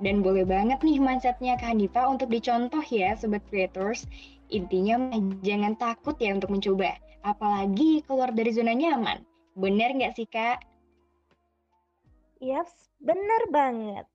Dan 0.01 0.21
boleh 0.21 0.45
banget 0.45 0.81
nih 0.85 1.01
mindsetnya 1.01 1.57
Kak 1.57 1.77
Hanifa 1.77 2.09
untuk 2.09 2.29
dicontoh 2.29 2.85
ya 2.93 3.17
Sobat 3.17 3.41
Creators. 3.49 4.05
Intinya 4.53 5.01
jangan 5.41 5.81
takut 5.81 6.17
ya 6.21 6.37
untuk 6.37 6.53
mencoba. 6.53 6.93
Apalagi 7.25 8.05
keluar 8.05 8.37
dari 8.37 8.53
zona 8.53 8.77
nyaman. 8.77 9.25
Bener 9.57 9.97
nggak 9.97 10.13
sih 10.17 10.29
Kak? 10.29 10.61
Yaps, 12.41 12.90
bener 13.01 13.43
banget. 13.49 14.07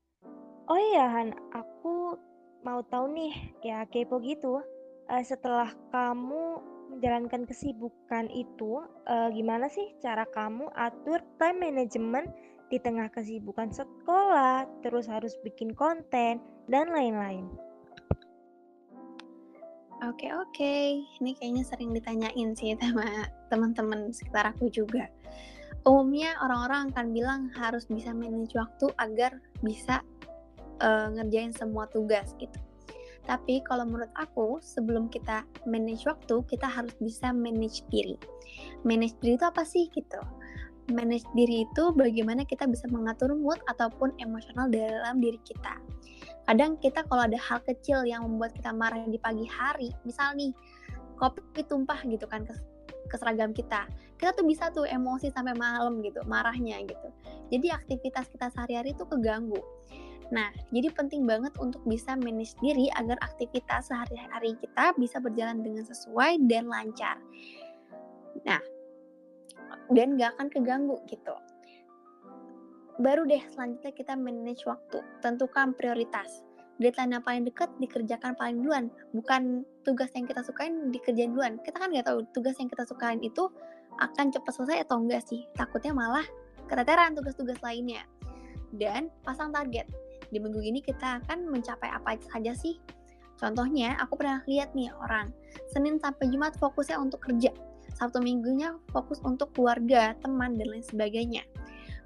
Oh 0.65 0.77
iya 0.77 1.05
Han, 1.09 1.33
aku 1.53 2.17
mau 2.65 2.81
tahu 2.89 3.13
nih, 3.13 3.33
ya 3.61 3.85
kepo 3.85 4.17
gitu. 4.21 4.61
Uh, 5.05 5.21
setelah 5.21 5.69
kamu 5.93 6.57
menjalankan 6.89 7.45
kesibukan 7.45 8.25
itu, 8.33 8.81
uh, 9.05 9.29
gimana 9.29 9.69
sih 9.69 9.93
cara 10.01 10.25
kamu 10.33 10.69
atur 10.73 11.21
time 11.37 11.61
management 11.61 12.29
di 12.73 12.81
tengah 12.81 13.09
kesibukan 13.13 13.69
sekolah, 13.69 14.65
terus 14.81 15.05
harus 15.05 15.37
bikin 15.45 15.77
konten, 15.77 16.41
dan 16.65 16.89
lain-lain? 16.89 17.45
Oke 20.05 20.29
oke, 20.33 20.75
ini 21.21 21.37
kayaknya 21.37 21.63
sering 21.65 21.93
ditanyain 21.93 22.57
sih 22.57 22.73
sama 22.77 23.29
teman-teman 23.49 24.09
sekitar 24.09 24.49
aku 24.53 24.69
juga 24.69 25.09
umumnya 25.85 26.33
orang-orang 26.41 26.89
akan 26.91 27.07
bilang 27.13 27.41
harus 27.53 27.85
bisa 27.85 28.09
manage 28.09 28.57
waktu 28.57 28.89
agar 28.97 29.37
bisa 29.61 30.01
uh, 30.81 31.13
ngerjain 31.13 31.53
semua 31.53 31.85
tugas 31.93 32.33
gitu. 32.41 32.57
Tapi 33.25 33.61
kalau 33.65 33.89
menurut 33.89 34.09
aku, 34.13 34.61
sebelum 34.61 35.09
kita 35.09 35.45
manage 35.65 36.05
waktu, 36.05 36.45
kita 36.45 36.69
harus 36.69 36.93
bisa 37.01 37.33
manage 37.33 37.81
diri. 37.89 38.17
Manage 38.85 39.17
diri 39.21 39.37
itu 39.37 39.45
apa 39.45 39.65
sih 39.65 39.89
gitu? 39.93 40.21
Manage 40.93 41.25
diri 41.33 41.65
itu 41.65 41.83
bagaimana 41.97 42.45
kita 42.45 42.69
bisa 42.69 42.85
mengatur 42.93 43.33
mood 43.33 43.57
ataupun 43.65 44.13
emosional 44.21 44.69
dalam 44.69 45.17
diri 45.17 45.41
kita. 45.41 45.81
Kadang 46.45 46.77
kita 46.77 47.01
kalau 47.09 47.25
ada 47.25 47.41
hal 47.41 47.65
kecil 47.65 48.05
yang 48.05 48.21
membuat 48.21 48.53
kita 48.53 48.69
marah 48.69 49.01
di 49.09 49.17
pagi 49.17 49.49
hari, 49.49 49.89
misal 50.05 50.37
nih 50.37 50.53
kopi 51.17 51.65
tumpah 51.65 51.97
gitu 52.05 52.29
kan 52.29 52.45
ke 53.07 53.15
seragam 53.17 53.51
kita. 53.55 53.89
Kita 54.15 54.31
tuh 54.33 54.45
bisa 54.47 54.71
tuh 54.71 54.87
emosi 54.87 55.29
sampai 55.33 55.57
malam 55.57 55.99
gitu 56.01 56.23
marahnya 56.25 56.81
gitu. 56.85 57.09
Jadi 57.51 57.67
aktivitas 57.73 58.29
kita 58.31 58.49
sehari-hari 58.53 58.93
tuh 58.95 59.07
keganggu. 59.09 59.59
Nah, 60.33 60.49
jadi 60.73 60.89
penting 60.89 61.29
banget 61.29 61.53
untuk 61.61 61.85
bisa 61.85 62.17
manage 62.17 62.57
diri 62.57 62.89
agar 62.97 63.21
aktivitas 63.21 63.93
sehari-hari 63.93 64.57
kita 64.57 64.97
bisa 64.97 65.21
berjalan 65.21 65.61
dengan 65.61 65.85
sesuai 65.85 66.41
dan 66.49 66.65
lancar. 66.65 67.21
Nah, 68.41 68.61
dan 69.93 70.17
gak 70.17 70.33
akan 70.37 70.47
keganggu 70.49 70.97
gitu. 71.05 71.35
Baru 72.95 73.27
deh 73.27 73.43
selanjutnya 73.51 73.91
kita 73.91 74.15
manage 74.15 74.63
waktu, 74.63 75.03
tentukan 75.19 75.75
prioritas 75.75 76.44
deadline 76.77 77.15
yang 77.15 77.23
paling 77.23 77.43
dekat 77.47 77.71
dikerjakan 77.79 78.35
paling 78.35 78.59
duluan. 78.59 78.91
Bukan 79.15 79.63
tugas 79.87 80.11
yang 80.11 80.27
kita 80.27 80.43
sukain 80.43 80.91
dikerjain 80.91 81.31
duluan. 81.31 81.57
Kita 81.63 81.79
kan 81.79 81.91
nggak 81.91 82.07
tahu 82.07 82.19
tugas 82.35 82.55
yang 82.59 82.67
kita 82.67 82.83
sukain 82.83 83.19
itu 83.23 83.47
akan 83.95 84.31
cepat 84.31 84.51
selesai 84.51 84.77
atau 84.87 84.99
enggak 84.99 85.23
sih? 85.23 85.47
Takutnya 85.55 85.95
malah 85.95 86.25
keteteran 86.67 87.15
tugas-tugas 87.15 87.59
lainnya. 87.63 88.03
Dan 88.75 89.07
pasang 89.23 89.55
target. 89.55 89.87
Di 90.27 90.41
minggu 90.41 90.59
ini 90.59 90.83
kita 90.83 91.23
akan 91.23 91.47
mencapai 91.47 91.87
apa 91.87 92.19
saja 92.27 92.51
sih? 92.51 92.75
Contohnya 93.35 93.99
aku 93.99 94.15
pernah 94.15 94.39
lihat 94.47 94.71
nih 94.75 94.91
orang 94.95 95.27
Senin 95.71 95.99
sampai 95.99 96.31
Jumat 96.31 96.55
fokusnya 96.59 96.99
untuk 96.99 97.23
kerja. 97.23 97.51
Sabtu 97.95 98.19
minggunya 98.19 98.75
fokus 98.91 99.23
untuk 99.23 99.55
keluarga 99.55 100.15
teman 100.19 100.59
dan 100.59 100.67
lain 100.67 100.83
sebagainya. 100.83 101.47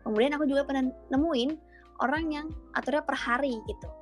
Kemudian 0.06 0.38
aku 0.38 0.46
juga 0.46 0.66
pernah 0.66 0.90
nemuin 1.10 1.58
orang 2.02 2.24
yang 2.30 2.46
aturnya 2.78 3.02
per 3.02 3.18
hari 3.18 3.58
gitu 3.66 3.99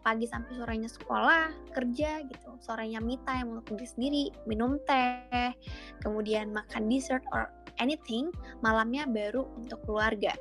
pagi 0.00 0.26
sampai 0.28 0.56
sorenya 0.56 0.90
sekolah 0.90 1.52
kerja 1.72 2.24
gitu. 2.24 2.50
Sorenya 2.60 3.00
me 3.00 3.20
time 3.28 3.60
untuk 3.60 3.76
diri 3.76 3.86
sendiri 3.86 4.24
minum 4.48 4.80
teh 4.84 5.52
kemudian 6.04 6.52
makan 6.52 6.88
dessert 6.88 7.24
or 7.32 7.48
anything 7.80 8.28
malamnya 8.64 9.04
baru 9.08 9.44
untuk 9.56 9.80
keluarga. 9.84 10.32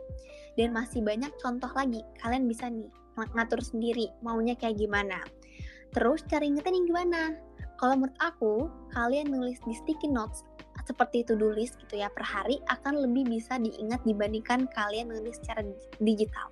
Dan 0.56 0.76
masih 0.76 1.00
banyak 1.04 1.32
contoh 1.40 1.72
lagi 1.76 2.04
kalian 2.20 2.48
bisa 2.48 2.68
nih 2.68 2.92
ngatur 3.20 3.60
sendiri 3.60 4.12
maunya 4.24 4.56
kayak 4.56 4.80
gimana. 4.80 5.20
Terus 5.92 6.24
cara 6.28 6.46
ingetin 6.46 6.88
gimana? 6.88 7.36
Kalau 7.80 7.96
menurut 7.96 8.16
aku 8.20 8.68
kalian 8.92 9.32
nulis 9.32 9.60
di 9.64 9.72
sticky 9.72 10.12
notes 10.12 10.44
seperti 10.90 11.22
do 11.22 11.54
list 11.54 11.78
gitu 11.86 12.02
ya 12.02 12.10
per 12.10 12.26
hari 12.26 12.58
akan 12.74 13.06
lebih 13.06 13.30
bisa 13.30 13.62
diingat 13.62 14.02
dibandingkan 14.10 14.66
kalian 14.74 15.14
nulis 15.14 15.38
secara 15.38 15.62
digital 16.02 16.50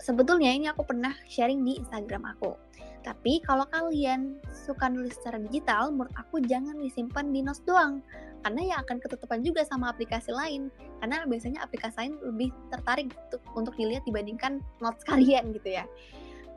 sebetulnya 0.00 0.50
ini 0.50 0.66
aku 0.72 0.82
pernah 0.82 1.12
sharing 1.28 1.62
di 1.62 1.78
Instagram 1.78 2.24
aku. 2.36 2.56
Tapi 3.00 3.40
kalau 3.44 3.64
kalian 3.72 4.36
suka 4.52 4.92
nulis 4.92 5.16
secara 5.16 5.40
digital, 5.40 5.88
menurut 5.88 6.12
aku 6.20 6.44
jangan 6.44 6.76
disimpan 6.80 7.32
di 7.32 7.40
notes 7.40 7.64
doang. 7.64 8.04
Karena 8.40 8.60
ya 8.72 8.76
akan 8.80 9.00
ketutupan 9.00 9.44
juga 9.44 9.64
sama 9.64 9.92
aplikasi 9.92 10.32
lain. 10.32 10.68
Karena 11.00 11.24
biasanya 11.24 11.64
aplikasi 11.64 11.96
lain 11.96 12.14
lebih 12.20 12.48
tertarik 12.72 13.12
untuk, 13.12 13.42
untuk 13.56 13.74
dilihat 13.76 14.04
dibandingkan 14.04 14.60
notes 14.84 15.04
kalian 15.08 15.52
gitu 15.56 15.80
ya. 15.80 15.84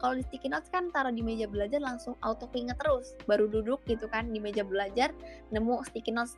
Kalau 0.04 0.20
di 0.20 0.24
sticky 0.28 0.52
notes 0.52 0.68
kan 0.68 0.92
taruh 0.92 1.16
di 1.16 1.24
meja 1.24 1.48
belajar 1.48 1.80
langsung 1.80 2.20
auto 2.28 2.52
keinget 2.52 2.76
terus. 2.76 3.16
Baru 3.24 3.48
duduk 3.48 3.80
gitu 3.88 4.12
kan 4.12 4.28
di 4.36 4.40
meja 4.44 4.68
belajar, 4.68 5.16
nemu 5.56 5.80
sticky 5.88 6.12
notes 6.12 6.36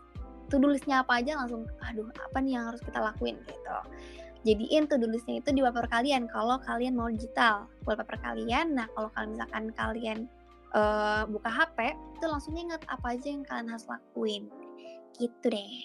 to 0.49 0.61
do 0.61 0.69
apa 0.93 1.13
aja 1.21 1.41
langsung 1.41 1.65
aduh 1.81 2.05
apa 2.21 2.37
nih 2.37 2.57
yang 2.57 2.69
harus 2.69 2.81
kita 2.85 3.01
lakuin 3.01 3.37
gitu 3.49 3.77
jadiin 4.45 4.85
tuh 4.85 5.01
tulisnya 5.01 5.41
itu 5.41 5.49
di 5.51 5.65
wallpaper 5.65 5.89
kalian 5.89 6.29
kalau 6.29 6.61
kalian 6.61 6.93
mau 6.93 7.09
digital. 7.09 7.65
Wallpaper 7.83 8.21
kalian 8.21 8.77
nah 8.77 8.85
kalau 8.93 9.09
kalian 9.17 9.33
misalkan 9.33 9.65
kalian 9.73 10.19
uh, 10.77 11.25
buka 11.25 11.49
HP 11.49 11.97
itu 11.97 12.25
langsung 12.29 12.53
ingat 12.53 12.85
apa 12.85 13.17
aja 13.17 13.27
yang 13.27 13.43
kalian 13.43 13.67
harus 13.73 13.89
lakuin. 13.89 14.43
Gitu 15.17 15.45
deh. 15.49 15.75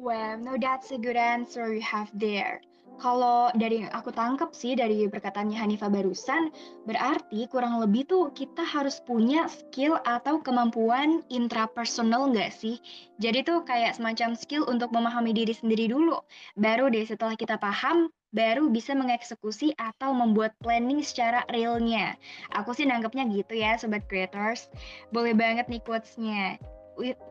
Well, 0.00 0.40
no, 0.40 0.56
that's 0.56 0.92
a 0.92 0.98
good 1.00 1.16
answer 1.16 1.76
you 1.76 1.84
have 1.84 2.08
there. 2.16 2.64
Kalau 3.00 3.48
dari 3.56 3.80
yang 3.80 3.88
aku 3.96 4.12
tangkap 4.12 4.52
sih 4.52 4.76
dari 4.76 5.08
perkataannya 5.08 5.56
Hanifa 5.56 5.88
barusan, 5.88 6.52
berarti 6.84 7.48
kurang 7.48 7.80
lebih 7.80 8.04
tuh 8.04 8.28
kita 8.36 8.60
harus 8.60 9.00
punya 9.00 9.48
skill 9.48 9.96
atau 10.04 10.36
kemampuan 10.44 11.24
intrapersonal 11.32 12.28
nggak 12.28 12.52
sih? 12.52 12.76
Jadi 13.16 13.40
tuh 13.40 13.64
kayak 13.64 13.96
semacam 13.96 14.36
skill 14.36 14.68
untuk 14.68 14.92
memahami 14.92 15.32
diri 15.32 15.56
sendiri 15.56 15.88
dulu. 15.88 16.20
Baru 16.60 16.92
deh 16.92 17.08
setelah 17.08 17.40
kita 17.40 17.56
paham, 17.56 18.12
baru 18.36 18.68
bisa 18.68 18.92
mengeksekusi 18.92 19.72
atau 19.80 20.12
membuat 20.12 20.52
planning 20.60 21.00
secara 21.00 21.40
realnya. 21.48 22.20
Aku 22.52 22.76
sih 22.76 22.84
nangkepnya 22.84 23.32
gitu 23.32 23.56
ya, 23.56 23.80
Sobat 23.80 24.04
Creators. 24.12 24.68
Boleh 25.08 25.32
banget 25.32 25.72
nih 25.72 25.80
quotes-nya 25.80 26.60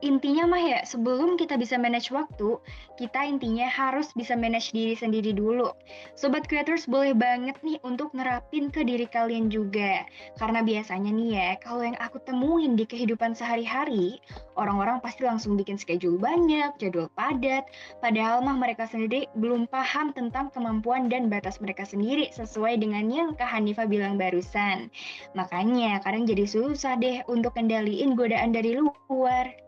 intinya 0.01 0.49
mah 0.49 0.63
ya 0.63 0.79
sebelum 0.87 1.37
kita 1.37 1.59
bisa 1.59 1.77
manage 1.77 2.09
waktu, 2.09 2.57
kita 2.97 3.27
intinya 3.27 3.69
harus 3.69 4.09
bisa 4.17 4.33
manage 4.33 4.73
diri 4.73 4.97
sendiri 4.97 5.31
dulu. 5.35 5.69
Sobat 6.17 6.49
creators 6.49 6.89
boleh 6.89 7.13
banget 7.13 7.55
nih 7.61 7.77
untuk 7.85 8.11
nerapin 8.17 8.73
ke 8.73 8.81
diri 8.81 9.05
kalian 9.05 9.51
juga. 9.51 10.03
Karena 10.39 10.65
biasanya 10.65 11.11
nih 11.13 11.29
ya, 11.35 11.49
kalau 11.61 11.85
yang 11.85 11.97
aku 12.01 12.17
temuin 12.25 12.73
di 12.73 12.83
kehidupan 12.87 13.37
sehari-hari, 13.37 14.17
orang-orang 14.57 14.99
pasti 14.99 15.23
langsung 15.23 15.55
bikin 15.55 15.77
schedule 15.77 16.17
banyak, 16.17 16.73
jadwal 16.81 17.11
padat, 17.13 17.69
padahal 18.01 18.41
mah 18.41 18.57
mereka 18.57 18.89
sendiri 18.89 19.29
belum 19.37 19.69
paham 19.69 20.11
tentang 20.15 20.49
kemampuan 20.51 21.07
dan 21.07 21.29
batas 21.29 21.61
mereka 21.61 21.85
sendiri 21.85 22.31
sesuai 22.33 22.81
dengan 22.81 23.05
yang 23.07 23.37
Kak 23.37 23.47
Hanifa 23.47 23.85
bilang 23.85 24.17
barusan. 24.17 24.89
Makanya 25.37 26.01
kadang 26.01 26.25
jadi 26.25 26.50
susah 26.50 26.98
deh 26.98 27.22
untuk 27.29 27.53
kendaliin 27.55 28.17
godaan 28.17 28.51
dari 28.51 28.75
luar. 28.75 29.58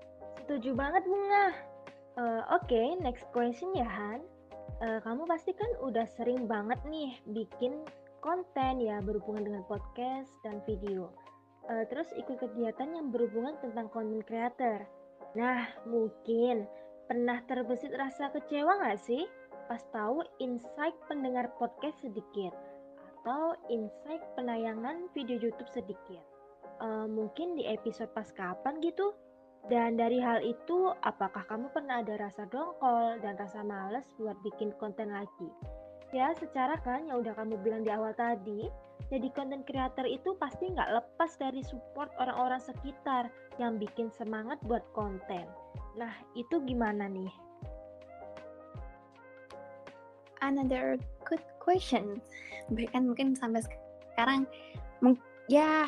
Setuju 0.51 0.75
banget 0.75 1.07
Bunga. 1.07 1.55
Uh, 2.19 2.43
Oke, 2.59 2.75
okay, 2.75 2.87
next 2.99 3.23
question 3.31 3.71
ya 3.71 3.87
Han. 3.87 4.19
Uh, 4.83 4.99
kamu 4.99 5.23
pasti 5.23 5.55
kan 5.55 5.71
udah 5.79 6.03
sering 6.03 6.43
banget 6.43 6.75
nih 6.91 7.15
bikin 7.23 7.87
konten 8.19 8.83
ya 8.83 8.99
berhubungan 8.99 9.47
dengan 9.47 9.63
podcast 9.63 10.27
dan 10.43 10.59
video. 10.67 11.07
Uh, 11.71 11.87
terus 11.87 12.11
ikut 12.19 12.35
kegiatan 12.35 12.91
yang 12.91 13.15
berhubungan 13.15 13.55
tentang 13.63 13.87
content 13.95 14.27
creator. 14.27 14.83
Nah, 15.39 15.71
mungkin 15.87 16.67
pernah 17.07 17.39
terbesit 17.47 17.95
rasa 17.95 18.27
kecewa 18.35 18.75
nggak 18.75 18.99
sih 18.99 19.23
pas 19.71 19.79
tahu 19.95 20.19
insight 20.43 20.99
pendengar 21.07 21.47
podcast 21.55 21.95
sedikit 22.03 22.51
atau 23.23 23.55
insight 23.71 24.19
penayangan 24.35 25.07
video 25.15 25.39
YouTube 25.39 25.71
sedikit? 25.71 26.19
Uh, 26.83 27.07
mungkin 27.07 27.55
di 27.55 27.71
episode 27.71 28.11
pas 28.11 28.27
kapan 28.35 28.83
gitu? 28.83 29.15
Dan 29.69 29.93
dari 29.93 30.17
hal 30.17 30.41
itu, 30.41 30.89
apakah 31.05 31.45
kamu 31.45 31.69
pernah 31.69 32.01
ada 32.01 32.17
rasa 32.17 32.49
dongkol 32.49 33.21
dan 33.21 33.37
rasa 33.37 33.61
males 33.61 34.07
buat 34.17 34.33
bikin 34.41 34.73
konten 34.81 35.13
lagi? 35.13 35.49
Ya, 36.11 36.33
secara 36.35 36.75
kan 36.81 37.05
yang 37.07 37.21
udah 37.21 37.37
kamu 37.37 37.61
bilang 37.61 37.85
di 37.85 37.93
awal 37.93 38.11
tadi, 38.17 38.67
jadi 39.13 39.27
konten 39.31 39.63
creator 39.63 40.03
itu 40.03 40.35
pasti 40.41 40.71
nggak 40.71 40.91
lepas 40.91 41.31
dari 41.39 41.61
support 41.63 42.11
orang-orang 42.19 42.59
sekitar 42.59 43.31
yang 43.61 43.77
bikin 43.77 44.11
semangat 44.11 44.59
buat 44.65 44.83
konten. 44.91 45.45
Nah, 45.95 46.11
itu 46.35 46.59
gimana 46.65 47.07
nih? 47.07 47.31
Another 50.41 50.97
good 51.23 51.43
question. 51.61 52.19
Bahkan 52.73 53.13
mungkin 53.13 53.37
sampai 53.37 53.61
sekarang, 54.17 54.49
ya 55.47 55.85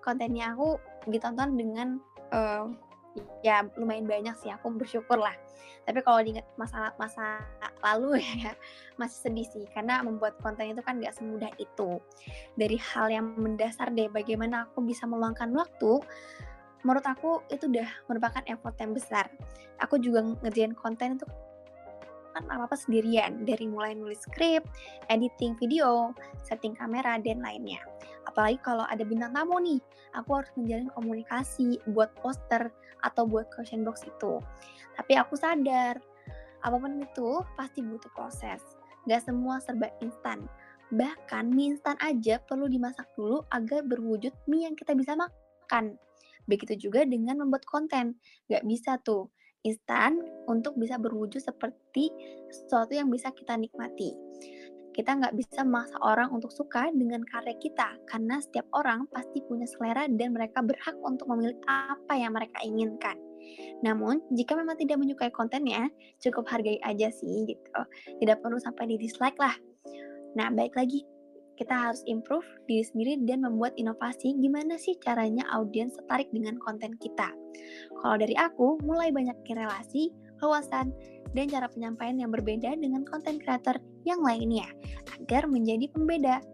kontennya 0.00 0.54
aku 0.54 0.78
ditonton 1.10 1.58
dengan 1.58 1.88
uh, 2.30 2.70
ya 3.40 3.66
lumayan 3.76 4.08
banyak 4.08 4.34
sih 4.38 4.50
aku 4.52 4.72
bersyukur 4.74 5.18
lah. 5.20 5.34
Tapi 5.86 6.02
kalau 6.02 6.18
diingat 6.18 6.46
masa 6.58 6.90
masa 6.98 7.40
lalu 7.84 8.18
ya 8.22 8.52
masih 9.00 9.18
sedih 9.30 9.46
sih. 9.46 9.64
Karena 9.70 10.02
membuat 10.02 10.34
konten 10.42 10.72
itu 10.72 10.82
kan 10.82 10.98
gak 10.98 11.14
semudah 11.14 11.50
itu. 11.56 12.02
Dari 12.58 12.76
hal 12.76 13.06
yang 13.12 13.36
mendasar 13.38 13.94
deh 13.94 14.10
bagaimana 14.10 14.66
aku 14.66 14.82
bisa 14.82 15.06
meluangkan 15.06 15.54
waktu 15.54 16.02
menurut 16.86 17.02
aku 17.02 17.42
itu 17.50 17.66
udah 17.66 17.88
merupakan 18.06 18.42
effort 18.46 18.76
yang 18.78 18.92
besar. 18.94 19.26
Aku 19.82 19.98
juga 19.98 20.22
ngerjain 20.42 20.74
konten 20.74 21.18
itu 21.18 21.26
kan 22.36 22.44
apa-apa 22.52 22.76
sendirian 22.76 23.48
dari 23.48 23.64
mulai 23.64 23.96
nulis 23.96 24.20
skrip, 24.28 24.68
editing 25.08 25.56
video, 25.56 26.12
setting 26.44 26.76
kamera 26.76 27.16
dan 27.16 27.40
lainnya. 27.40 27.80
Apalagi 28.28 28.60
kalau 28.60 28.84
ada 28.84 29.00
bintang 29.08 29.32
tamu 29.32 29.56
nih, 29.64 29.80
aku 30.12 30.36
harus 30.36 30.52
menjalin 30.60 30.92
komunikasi 30.92 31.80
buat 31.96 32.12
poster 32.20 32.68
atau 33.00 33.24
buat 33.24 33.48
question 33.56 33.88
box 33.88 34.04
itu. 34.04 34.36
Tapi 35.00 35.16
aku 35.16 35.32
sadar, 35.40 35.96
apa 36.60 36.76
pun 36.76 37.00
itu 37.00 37.40
pasti 37.56 37.80
butuh 37.80 38.12
proses. 38.12 38.60
Gak 39.08 39.24
semua 39.24 39.56
serba 39.64 39.88
instan. 40.04 40.44
Bahkan 40.92 41.56
mie 41.56 41.72
instan 41.72 41.96
aja 42.04 42.36
perlu 42.44 42.68
dimasak 42.68 43.08
dulu 43.16 43.48
agar 43.48 43.80
berwujud 43.88 44.34
mie 44.44 44.68
yang 44.68 44.76
kita 44.76 44.92
bisa 44.92 45.16
makan. 45.16 45.96
Begitu 46.44 46.90
juga 46.90 47.06
dengan 47.08 47.40
membuat 47.40 47.64
konten. 47.64 48.18
Gak 48.50 48.66
bisa 48.66 48.98
tuh 49.00 49.30
instan 49.66 50.22
untuk 50.46 50.78
bisa 50.78 50.96
berwujud 50.96 51.42
seperti 51.42 52.14
sesuatu 52.48 52.94
yang 52.94 53.10
bisa 53.10 53.34
kita 53.34 53.58
nikmati. 53.58 54.14
Kita 54.94 55.12
nggak 55.12 55.36
bisa 55.36 55.60
memaksa 55.60 56.00
orang 56.00 56.32
untuk 56.32 56.48
suka 56.48 56.88
dengan 56.88 57.20
karya 57.28 57.52
kita, 57.60 58.00
karena 58.08 58.40
setiap 58.40 58.64
orang 58.72 59.04
pasti 59.12 59.44
punya 59.44 59.68
selera 59.68 60.08
dan 60.08 60.32
mereka 60.32 60.64
berhak 60.64 60.96
untuk 61.04 61.28
memilih 61.28 61.60
apa 61.68 62.16
yang 62.16 62.32
mereka 62.32 62.64
inginkan. 62.64 63.20
Namun, 63.84 64.24
jika 64.32 64.56
memang 64.56 64.80
tidak 64.80 64.96
menyukai 64.96 65.28
kontennya, 65.28 65.92
cukup 66.24 66.48
hargai 66.48 66.80
aja 66.80 67.12
sih 67.12 67.44
gitu. 67.44 67.80
Tidak 68.24 68.40
perlu 68.40 68.56
sampai 68.56 68.88
di 68.88 68.96
dislike 68.96 69.36
lah. 69.36 69.52
Nah, 70.32 70.48
baik 70.48 70.72
lagi 70.72 71.04
kita 71.56 71.72
harus 71.72 72.04
improve 72.04 72.44
diri 72.68 72.84
sendiri 72.84 73.12
dan 73.24 73.42
membuat 73.42 73.72
inovasi 73.80 74.36
gimana 74.38 74.76
sih 74.76 74.94
caranya 75.00 75.42
audiens 75.50 75.96
tertarik 75.96 76.28
dengan 76.30 76.60
konten 76.60 76.94
kita. 77.00 77.32
Kalau 78.04 78.16
dari 78.20 78.36
aku, 78.36 78.76
mulai 78.84 79.08
banyakin 79.10 79.56
relasi, 79.56 80.12
wawasan, 80.44 80.92
dan 81.32 81.48
cara 81.48 81.66
penyampaian 81.72 82.16
yang 82.20 82.30
berbeda 82.30 82.76
dengan 82.76 83.02
konten 83.08 83.40
creator 83.40 83.80
yang 84.04 84.20
lainnya, 84.20 84.68
agar 85.16 85.48
menjadi 85.48 85.88
pembeda. 85.90 86.44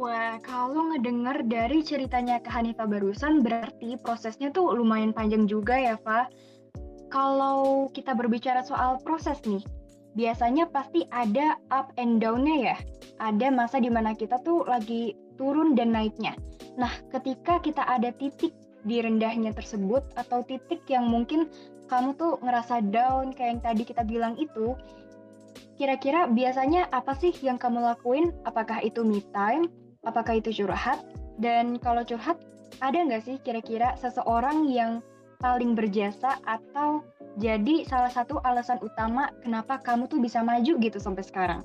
Wah, 0.00 0.40
kalau 0.40 0.96
ngedenger 0.96 1.44
dari 1.44 1.84
ceritanya 1.84 2.40
ke 2.40 2.48
Hanifa 2.48 2.88
barusan, 2.88 3.44
berarti 3.44 4.00
prosesnya 4.00 4.48
tuh 4.48 4.72
lumayan 4.72 5.12
panjang 5.12 5.44
juga 5.44 5.76
ya, 5.76 6.00
Fa. 6.00 6.24
Kalau 7.12 7.92
kita 7.92 8.16
berbicara 8.16 8.64
soal 8.64 8.96
proses 9.04 9.36
nih, 9.44 9.60
biasanya 10.14 10.66
pasti 10.70 11.06
ada 11.14 11.58
up 11.70 11.94
and 12.00 12.18
down-nya 12.18 12.74
ya. 12.74 12.76
Ada 13.20 13.52
masa 13.52 13.78
di 13.78 13.92
mana 13.92 14.16
kita 14.16 14.40
tuh 14.42 14.64
lagi 14.64 15.14
turun 15.36 15.76
dan 15.76 15.92
naiknya. 15.92 16.34
Nah, 16.80 16.90
ketika 17.12 17.60
kita 17.60 17.84
ada 17.84 18.10
titik 18.16 18.54
di 18.88 19.04
rendahnya 19.04 19.52
tersebut 19.52 20.00
atau 20.16 20.40
titik 20.44 20.84
yang 20.88 21.04
mungkin 21.04 21.52
kamu 21.92 22.16
tuh 22.16 22.40
ngerasa 22.40 22.80
down 22.88 23.34
kayak 23.34 23.58
yang 23.58 23.62
tadi 23.62 23.82
kita 23.84 24.02
bilang 24.06 24.34
itu, 24.40 24.72
kira-kira 25.76 26.30
biasanya 26.30 26.88
apa 26.94 27.12
sih 27.18 27.34
yang 27.44 27.60
kamu 27.60 27.82
lakuin? 27.82 28.32
Apakah 28.46 28.80
itu 28.80 29.04
me 29.04 29.20
time? 29.34 29.68
Apakah 30.06 30.40
itu 30.40 30.64
curhat? 30.64 31.02
Dan 31.36 31.76
kalau 31.76 32.06
curhat, 32.06 32.40
ada 32.80 32.96
nggak 32.96 33.24
sih 33.26 33.36
kira-kira 33.42 33.98
seseorang 34.00 34.64
yang 34.70 35.04
paling 35.40 35.72
berjasa 35.72 36.36
atau 36.44 37.00
jadi 37.40 37.88
salah 37.88 38.12
satu 38.12 38.38
alasan 38.44 38.76
utama 38.84 39.32
kenapa 39.40 39.80
kamu 39.80 40.06
tuh 40.06 40.20
bisa 40.20 40.44
maju 40.44 40.76
gitu 40.76 40.98
sampai 41.00 41.24
sekarang? 41.24 41.62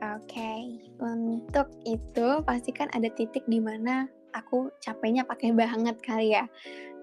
Oke, 0.00 0.32
okay. 0.32 0.60
untuk 0.96 1.68
itu 1.84 2.28
pasti 2.48 2.72
kan 2.72 2.88
ada 2.96 3.12
titik 3.12 3.44
di 3.44 3.60
mana 3.60 4.08
aku 4.32 4.72
capeknya 4.80 5.28
pakai 5.28 5.52
banget 5.52 6.00
kali 6.00 6.32
ya, 6.32 6.48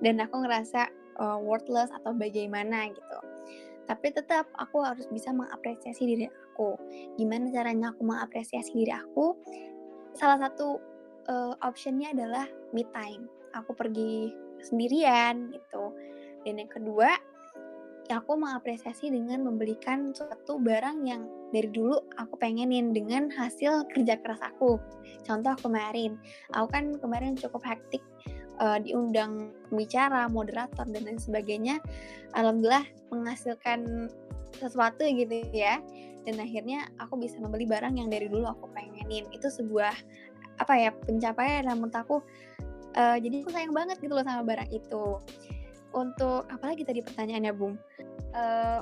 dan 0.02 0.18
aku 0.18 0.42
ngerasa 0.42 0.90
uh, 1.22 1.38
worthless 1.38 1.94
atau 1.94 2.18
bagaimana 2.18 2.90
gitu. 2.90 3.20
Tapi 3.86 4.08
tetap 4.12 4.50
aku 4.58 4.82
harus 4.82 5.06
bisa 5.14 5.30
mengapresiasi 5.30 6.10
diri 6.10 6.26
aku. 6.26 6.74
Gimana 7.22 7.54
caranya 7.54 7.94
aku 7.94 8.02
mengapresiasi 8.02 8.74
diri 8.74 8.94
aku? 8.98 9.38
Salah 10.18 10.42
satu 10.42 10.82
uh, 11.30 11.54
optionnya 11.62 12.18
adalah 12.18 12.50
me 12.74 12.82
time. 12.98 13.30
Aku 13.54 13.78
pergi 13.78 14.34
sendirian 14.62 15.54
gitu. 15.54 15.94
Dan 16.46 16.64
yang 16.64 16.72
kedua, 16.72 17.12
aku 18.08 18.40
mengapresiasi 18.40 19.12
dengan 19.12 19.44
membelikan 19.44 20.16
suatu 20.16 20.58
barang 20.60 21.04
yang 21.04 21.28
dari 21.52 21.68
dulu 21.72 22.00
aku 22.16 22.40
pengenin 22.40 22.96
dengan 22.96 23.28
hasil 23.32 23.88
kerja 23.92 24.20
keras 24.20 24.40
aku. 24.44 24.80
Contoh 25.28 25.56
kemarin, 25.60 26.16
aku 26.56 26.68
kan 26.72 26.96
kemarin 27.00 27.36
cukup 27.36 27.64
hektik 27.68 28.04
uh, 28.60 28.80
diundang 28.80 29.52
pembicara, 29.68 30.28
moderator 30.32 30.86
dan 30.88 31.04
lain 31.04 31.20
sebagainya. 31.20 31.80
Alhamdulillah 32.36 32.86
menghasilkan 33.12 34.12
sesuatu 34.56 35.04
gitu 35.04 35.44
ya. 35.54 35.80
Dan 36.28 36.44
akhirnya 36.44 36.92
aku 37.00 37.16
bisa 37.16 37.40
membeli 37.40 37.64
barang 37.64 37.96
yang 37.96 38.12
dari 38.12 38.28
dulu 38.28 38.52
aku 38.52 38.68
pengenin. 38.76 39.28
Itu 39.32 39.48
sebuah 39.48 39.96
apa 40.60 40.74
ya 40.76 40.92
pencapaian 40.92 41.72
menurut 41.72 41.96
aku. 41.96 42.18
Uh, 42.98 43.22
jadi 43.22 43.46
aku 43.46 43.54
sayang 43.54 43.78
banget 43.78 44.02
gitu 44.02 44.18
loh 44.18 44.26
sama 44.26 44.42
barang 44.42 44.74
itu 44.74 45.22
untuk 45.94 46.50
apalagi 46.50 46.82
tadi 46.82 47.06
pertanyaannya 47.06 47.54
Bung? 47.54 47.78
Uh, 48.34 48.82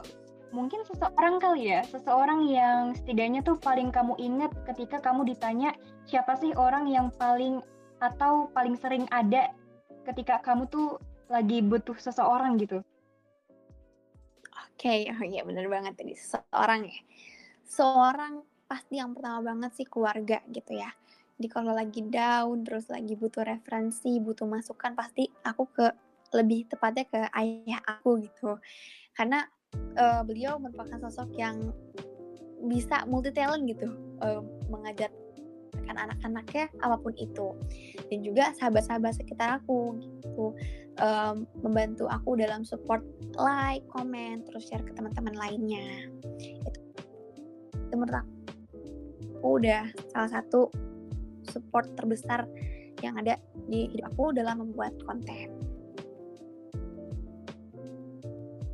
mungkin 0.56 0.88
seseorang 0.88 1.43
kali 1.43 1.75
ya, 1.75 1.84
seseorang 1.84 2.47
yang 2.47 2.95
setidaknya 2.95 3.43
tuh 3.43 3.60
paling 3.60 3.91
kamu 3.91 4.15
ingat 4.15 4.56
ketika 4.71 5.04
kamu 5.04 5.28
ditanya 5.36 5.75
siapa 6.08 6.39
sih 6.39 6.56
orang 6.56 6.88
yang 6.88 7.12
paling 7.19 7.60
atau 7.99 8.47
paling 8.56 8.80
sering 8.80 9.04
ada 9.12 9.51
ketika 10.08 10.39
kamu 10.39 10.63
tuh 10.71 10.95
lagi 11.28 11.60
butuh 11.60 11.99
seseorang 11.99 12.56
gitu. 12.56 12.80
Oke, 14.75 14.91
okay, 14.91 14.99
oh 15.12 15.23
iya 15.28 15.43
bener 15.43 15.67
banget 15.67 15.99
tadi 15.99 16.15
seseorang 16.15 16.88
ya. 16.88 16.99
Seorang 17.67 18.43
pasti 18.65 18.95
yang 19.01 19.12
pertama 19.12 19.43
banget 19.43 19.71
sih 19.75 19.88
keluarga 19.88 20.39
gitu 20.51 20.78
ya. 20.78 20.88
Jadi 21.36 21.48
kalau 21.52 21.76
lagi 21.76 22.00
down, 22.08 22.63
terus 22.63 22.88
lagi 22.88 23.13
butuh 23.19 23.43
referensi, 23.43 24.24
butuh 24.24 24.48
masukan, 24.48 24.95
pasti 24.95 25.28
aku 25.43 25.67
ke 25.67 25.88
lebih 26.32 26.67
tepatnya 26.71 27.04
ke 27.08 27.19
ayah 27.36 27.80
aku 27.84 28.24
gitu. 28.24 28.56
Karena 29.12 29.43
uh, 30.00 30.24
beliau 30.24 30.56
merupakan 30.60 30.95
sosok 31.08 31.36
yang 31.36 31.76
bisa 32.65 33.04
multi 33.06 33.30
talent 33.36 33.67
gitu 33.67 33.91
uh, 34.24 34.41
mengajarkan 34.71 35.95
anak-anaknya 35.95 36.71
apa 36.80 36.95
pun 37.04 37.13
itu. 37.19 37.52
Dan 38.08 38.24
juga 38.24 38.56
sahabat-sahabat 38.56 39.19
sekitar 39.19 39.60
aku 39.60 40.00
gitu 40.00 40.56
um, 41.04 41.43
membantu 41.60 42.08
aku 42.08 42.39
dalam 42.39 42.63
support 42.63 43.04
like, 43.36 43.84
comment, 43.91 44.43
terus 44.48 44.71
share 44.71 44.84
ke 44.84 44.91
teman-teman 44.95 45.36
lainnya. 45.36 46.08
Itu, 46.39 46.80
itu 47.76 47.93
menurut 47.93 48.24
aku 48.24 49.48
udah 49.62 49.84
salah 50.10 50.32
satu 50.41 50.71
support 51.49 51.89
terbesar 51.97 52.45
yang 53.03 53.19
ada 53.19 53.36
di 53.67 53.91
hidup 53.91 54.15
aku 54.15 54.31
dalam 54.36 54.63
membuat 54.63 54.95
konten. 55.03 55.51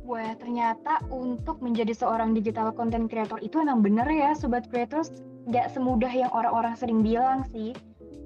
Wah, 0.02 0.34
ternyata 0.36 1.00
untuk 1.08 1.62
menjadi 1.64 1.94
seorang 1.96 2.36
digital 2.36 2.74
content 2.74 3.08
creator 3.08 3.40
itu 3.40 3.62
emang 3.62 3.80
bener 3.80 4.04
ya, 4.10 4.36
Sobat 4.36 4.68
Creators. 4.68 5.08
Gak 5.48 5.72
semudah 5.72 6.10
yang 6.10 6.30
orang-orang 6.36 6.76
sering 6.76 7.00
bilang 7.00 7.48
sih. 7.48 7.72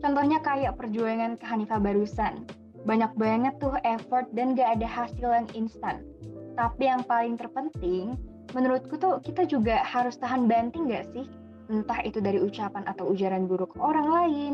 Contohnya 0.02 0.42
kayak 0.42 0.74
perjuangan 0.76 1.38
ke 1.38 1.44
Hanifah 1.46 1.78
barusan. 1.80 2.42
Banyak 2.85 3.14
banget 3.14 3.54
tuh 3.62 3.78
effort 3.87 4.26
dan 4.35 4.59
gak 4.59 4.80
ada 4.80 4.88
hasil 4.88 5.28
yang 5.30 5.48
instan. 5.54 6.02
Tapi 6.59 6.90
yang 6.90 7.04
paling 7.04 7.38
terpenting, 7.38 8.18
menurutku 8.50 8.98
tuh 8.98 9.20
kita 9.20 9.44
juga 9.46 9.85
harus 9.87 10.18
tahan 10.18 10.48
banting 10.50 10.90
gak 10.90 11.06
sih? 11.14 11.28
Entah 11.66 12.00
itu 12.07 12.22
dari 12.22 12.38
ucapan 12.38 12.87
atau 12.87 13.11
ujaran 13.11 13.50
buruk 13.50 13.74
orang 13.79 14.07
lain, 14.07 14.52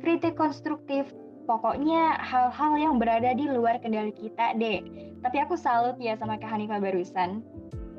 kritik 0.00 0.36
konstruktif, 0.36 1.12
Pokoknya 1.44 2.16
hal-hal 2.24 2.72
yang 2.80 2.94
berada 2.96 3.36
di 3.36 3.44
luar 3.44 3.76
kendali 3.76 4.16
kita 4.16 4.56
deh. 4.56 4.80
Tapi 5.20 5.36
aku 5.44 5.60
salut 5.60 6.00
ya 6.00 6.16
sama 6.16 6.40
Kak 6.40 6.48
Hanifah 6.48 6.80
barusan. 6.80 7.44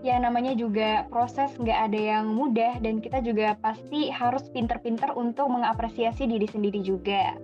Ya 0.02 0.18
namanya 0.18 0.58
juga 0.58 1.06
proses 1.14 1.54
nggak 1.58 1.80
ada 1.90 2.00
yang 2.18 2.26
mudah 2.34 2.78
dan 2.82 3.02
kita 3.02 3.22
juga 3.22 3.54
pasti 3.62 4.10
harus 4.10 4.50
pinter-pinter 4.50 5.14
untuk 5.14 5.50
mengapresiasi 5.50 6.26
diri 6.26 6.50
sendiri 6.50 6.82
juga. 6.82 7.38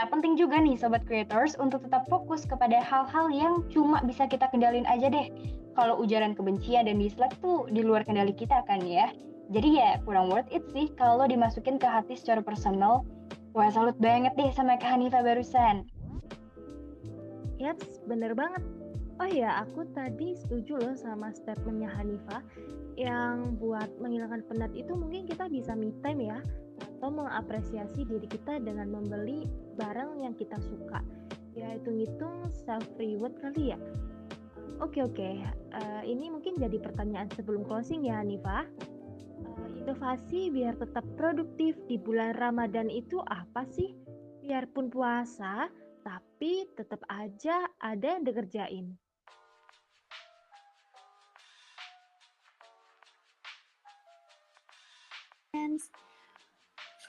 Nah 0.00 0.06
penting 0.08 0.36
juga 0.40 0.60
nih 0.60 0.80
Sobat 0.80 1.04
Creators 1.04 1.60
untuk 1.60 1.84
tetap 1.84 2.08
fokus 2.08 2.48
kepada 2.48 2.80
hal-hal 2.80 3.28
yang 3.28 3.54
cuma 3.68 4.00
bisa 4.04 4.24
kita 4.28 4.48
kendalin 4.48 4.88
aja 4.88 5.12
deh. 5.12 5.28
Kalau 5.76 6.00
ujaran 6.00 6.32
kebencian 6.32 6.88
dan 6.88 6.96
dislike 6.96 7.36
tuh 7.44 7.68
di 7.68 7.84
luar 7.84 8.00
kendali 8.04 8.32
kita 8.32 8.64
kan 8.64 8.80
ya. 8.80 9.12
Jadi 9.48 9.80
ya 9.80 9.96
kurang 10.04 10.28
worth 10.28 10.48
it 10.52 10.64
sih 10.76 10.92
kalau 10.92 11.24
dimasukin 11.24 11.80
ke 11.80 11.88
hati 11.88 12.16
secara 12.16 12.44
personal 12.44 13.08
Wah, 13.56 13.72
salut 13.72 13.96
banget 13.96 14.36
deh 14.36 14.52
sama 14.52 14.76
Kak 14.76 14.94
Hanifah 14.94 15.24
barusan. 15.24 15.88
Yaps, 17.58 18.04
bener 18.06 18.36
banget. 18.36 18.60
Oh 19.18 19.26
ya, 19.26 19.66
aku 19.66 19.82
tadi 19.98 20.38
setuju 20.38 20.78
loh 20.78 20.94
sama 20.94 21.34
statementnya 21.34 21.90
Hanifah 21.90 22.38
yang 22.94 23.58
buat 23.58 23.90
menghilangkan 23.98 24.46
penat 24.46 24.70
itu 24.78 24.94
mungkin 24.94 25.26
kita 25.26 25.50
bisa 25.50 25.74
me 25.74 25.90
time 26.06 26.30
ya 26.30 26.38
atau 26.78 27.10
mengapresiasi 27.10 28.06
diri 28.06 28.30
kita 28.30 28.62
dengan 28.62 28.94
membeli 28.94 29.48
barang 29.74 30.22
yang 30.22 30.38
kita 30.38 30.54
suka. 30.62 31.02
Ya 31.58 31.74
hitung-hitung 31.74 32.54
self 32.54 32.86
reward 32.94 33.34
kali 33.42 33.74
ya. 33.74 33.78
Oke 34.78 35.02
oke, 35.02 35.42
uh, 35.74 36.02
ini 36.06 36.30
mungkin 36.30 36.54
jadi 36.62 36.78
pertanyaan 36.78 37.26
sebelum 37.34 37.66
closing 37.66 38.06
ya 38.06 38.22
Hanifah 38.22 38.62
inovasi 39.98 40.54
biar 40.54 40.78
tetap 40.78 41.02
produktif 41.18 41.74
di 41.90 41.98
bulan 41.98 42.30
Ramadan 42.38 42.86
itu 42.86 43.18
apa 43.26 43.66
sih? 43.66 43.98
Biarpun 44.46 44.94
puasa, 44.94 45.66
tapi 46.06 46.70
tetap 46.78 47.02
aja 47.10 47.66
ada 47.82 48.14
yang 48.14 48.22
dikerjain. 48.22 48.94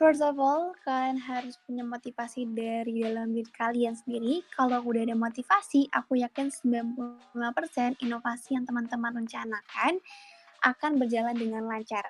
First 0.01 0.25
of 0.25 0.41
all, 0.41 0.73
kalian 0.81 1.21
harus 1.21 1.61
punya 1.69 1.85
motivasi 1.85 2.49
dari 2.57 3.05
dalam 3.05 3.37
diri 3.37 3.53
kalian 3.53 3.93
sendiri. 4.01 4.41
Kalau 4.49 4.81
udah 4.81 5.05
ada 5.05 5.13
motivasi, 5.13 5.93
aku 5.93 6.25
yakin 6.25 6.49
95% 6.49 8.01
inovasi 8.01 8.57
yang 8.57 8.65
teman-teman 8.65 9.13
rencanakan 9.13 10.01
akan 10.65 10.91
berjalan 10.97 11.37
dengan 11.37 11.69
lancar. 11.69 12.09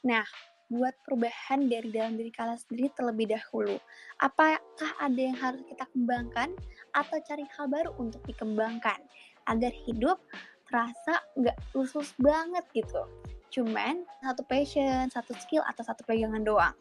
Nah, 0.00 0.24
buat 0.70 0.94
perubahan 1.02 1.66
dari 1.66 1.90
dalam 1.90 2.14
diri 2.14 2.30
kalian 2.30 2.54
sendiri 2.56 2.94
terlebih 2.94 3.34
dahulu. 3.34 3.74
Apakah 4.22 4.90
ada 5.02 5.18
yang 5.18 5.34
harus 5.34 5.66
kita 5.66 5.82
kembangkan 5.90 6.54
atau 6.94 7.18
cari 7.26 7.42
hal 7.58 7.66
baru 7.66 7.90
untuk 7.98 8.22
dikembangkan 8.22 9.02
agar 9.50 9.72
hidup 9.90 10.22
terasa 10.70 11.18
nggak 11.34 11.58
khusus 11.74 12.14
banget 12.22 12.62
gitu. 12.70 13.02
Cuman 13.50 14.06
satu 14.22 14.46
passion, 14.46 15.10
satu 15.10 15.34
skill 15.42 15.66
atau 15.66 15.82
satu 15.82 16.06
pegangan 16.06 16.46
doang. 16.46 16.76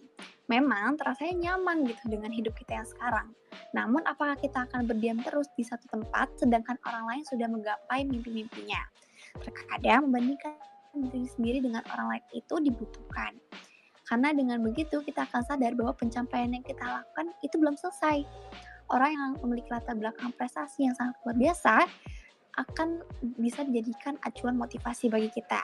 Memang 0.45 0.97
terasanya 1.01 1.57
nyaman 1.57 1.89
gitu 1.89 2.13
dengan 2.13 2.29
hidup 2.29 2.53
kita 2.53 2.77
yang 2.81 2.87
sekarang. 2.87 3.33
Namun 3.73 4.05
apakah 4.05 4.37
kita 4.37 4.69
akan 4.69 4.85
berdiam 4.85 5.17
terus 5.25 5.49
di 5.57 5.65
satu 5.65 5.89
tempat 5.89 6.29
sedangkan 6.37 6.77
orang 6.85 7.05
lain 7.09 7.23
sudah 7.25 7.49
menggapai 7.49 8.05
mimpi-mimpinya? 8.05 8.85
Terkadang 9.41 10.09
membandingkan 10.09 10.57
diri 11.07 11.29
sendiri 11.31 11.59
dengan 11.63 11.85
orang 11.95 12.17
lain 12.17 12.25
itu 12.35 12.55
dibutuhkan. 12.59 13.39
Karena 14.03 14.33
dengan 14.33 14.59
begitu 14.59 14.99
kita 15.05 15.29
akan 15.29 15.45
sadar 15.45 15.77
bahwa 15.77 15.93
pencapaian 15.93 16.49
yang 16.49 16.65
kita 16.65 16.81
lakukan 16.81 17.31
itu 17.45 17.55
belum 17.55 17.77
selesai. 17.77 18.25
Orang 18.89 19.09
yang 19.13 19.29
memiliki 19.45 19.69
latar 19.69 19.93
belakang 19.93 20.33
prestasi 20.33 20.89
yang 20.89 20.97
sangat 20.97 21.13
luar 21.21 21.37
biasa 21.37 21.85
akan 22.57 23.05
bisa 23.37 23.61
dijadikan 23.69 24.17
acuan 24.25 24.57
motivasi 24.57 25.13
bagi 25.13 25.29
kita. 25.29 25.61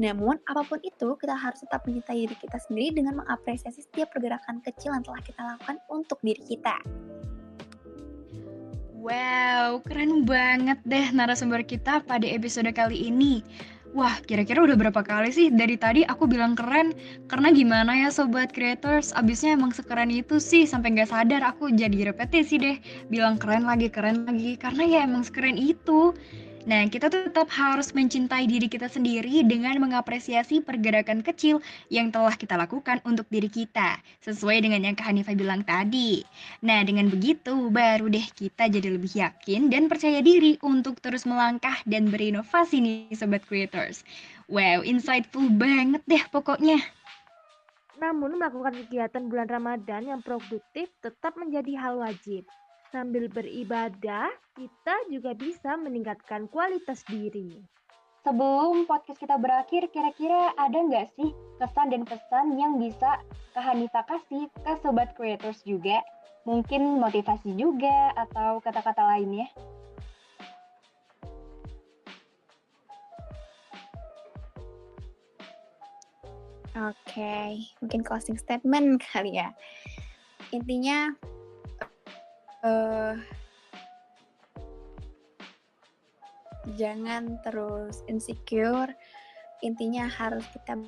Namun, 0.00 0.40
apa 0.48 0.62
pun 0.66 0.80
itu, 0.82 1.14
kita 1.18 1.34
harus 1.34 1.62
tetap 1.62 1.86
mencintai 1.86 2.26
diri 2.26 2.36
kita 2.38 2.58
sendiri 2.58 2.98
dengan 2.98 3.22
mengapresiasi 3.22 3.84
setiap 3.84 4.10
pergerakan 4.10 4.58
kecil 4.64 4.90
yang 4.96 5.04
telah 5.06 5.22
kita 5.22 5.40
lakukan 5.44 5.76
untuk 5.90 6.18
diri 6.24 6.42
kita. 6.42 6.78
Wow, 9.04 9.84
keren 9.84 10.24
banget 10.24 10.80
deh 10.88 11.12
narasumber 11.12 11.60
kita 11.60 12.00
pada 12.08 12.24
episode 12.24 12.72
kali 12.72 13.12
ini. 13.12 13.44
Wah, 13.94 14.18
kira-kira 14.26 14.58
udah 14.58 14.74
berapa 14.74 15.06
kali 15.06 15.30
sih 15.30 15.54
dari 15.54 15.78
tadi 15.78 16.02
aku 16.02 16.26
bilang 16.26 16.58
keren? 16.58 16.98
Karena 17.30 17.54
gimana 17.54 17.94
ya 17.94 18.10
sobat 18.10 18.50
creators, 18.50 19.14
abisnya 19.14 19.54
emang 19.54 19.70
sekeren 19.70 20.10
itu 20.10 20.42
sih 20.42 20.66
sampai 20.66 20.98
nggak 20.98 21.14
sadar 21.14 21.46
aku 21.46 21.70
jadi 21.70 22.10
repetisi 22.10 22.58
deh. 22.58 22.76
Bilang 23.06 23.38
keren 23.38 23.62
lagi, 23.62 23.86
keren 23.94 24.26
lagi, 24.26 24.58
karena 24.58 24.82
ya 24.82 24.98
emang 25.06 25.22
sekeren 25.22 25.54
itu. 25.54 26.10
Nah, 26.64 26.88
kita 26.88 27.12
tetap 27.12 27.52
harus 27.52 27.92
mencintai 27.92 28.48
diri 28.48 28.72
kita 28.72 28.88
sendiri 28.88 29.44
dengan 29.44 29.76
mengapresiasi 29.84 30.64
pergerakan 30.64 31.20
kecil 31.20 31.60
yang 31.92 32.08
telah 32.08 32.32
kita 32.32 32.56
lakukan 32.56 33.04
untuk 33.04 33.28
diri 33.28 33.52
kita, 33.52 34.00
sesuai 34.24 34.64
dengan 34.64 34.80
yang 34.80 34.96
Kak 34.96 35.12
Hanifah 35.12 35.36
bilang 35.36 35.60
tadi. 35.60 36.24
Nah, 36.64 36.80
dengan 36.80 37.12
begitu, 37.12 37.68
baru 37.68 38.08
deh 38.08 38.24
kita 38.32 38.72
jadi 38.72 38.96
lebih 38.96 39.12
yakin 39.12 39.68
dan 39.68 39.92
percaya 39.92 40.24
diri 40.24 40.56
untuk 40.64 41.04
terus 41.04 41.28
melangkah 41.28 41.76
dan 41.84 42.08
berinovasi 42.08 42.80
nih, 42.80 43.12
Sobat 43.12 43.44
Creators. 43.44 44.00
Wow, 44.48 44.80
insightful 44.88 45.52
banget 45.52 46.00
deh 46.08 46.24
pokoknya. 46.32 46.80
Namun, 48.00 48.40
melakukan 48.40 48.72
kegiatan 48.88 49.28
bulan 49.28 49.52
Ramadan 49.52 50.16
yang 50.16 50.20
produktif 50.24 50.88
tetap 51.04 51.36
menjadi 51.36 51.76
hal 51.76 52.00
wajib. 52.00 52.48
Sambil 52.94 53.26
beribadah, 53.26 54.30
kita 54.54 54.94
juga 55.10 55.34
bisa 55.34 55.74
meningkatkan 55.74 56.46
kualitas 56.46 57.02
diri. 57.10 57.58
Sebelum 58.22 58.86
podcast 58.86 59.18
kita 59.18 59.34
berakhir, 59.34 59.90
kira-kira 59.90 60.54
ada 60.54 60.78
nggak 60.78 61.10
sih 61.18 61.34
kesan 61.58 61.90
dan 61.90 62.06
pesan 62.06 62.54
yang 62.54 62.78
bisa 62.78 63.18
Kak 63.50 63.66
Hanifa 63.66 64.06
kasih 64.06 64.46
ke 64.62 64.78
Sobat 64.78 65.10
Creators 65.18 65.66
juga? 65.66 66.06
Mungkin 66.46 67.02
motivasi 67.02 67.58
juga 67.58 68.14
atau 68.14 68.62
kata-kata 68.62 69.02
lainnya? 69.02 69.50
Oke, 76.78 76.94
okay. 77.10 77.50
mungkin 77.82 78.06
closing 78.06 78.38
statement 78.38 79.02
kali 79.10 79.42
ya. 79.42 79.50
Intinya, 80.54 81.10
uh, 82.64 83.14
jangan 86.80 87.38
terus 87.44 88.00
insecure. 88.08 88.90
Intinya 89.60 90.08
harus 90.08 90.44
kita 90.52 90.80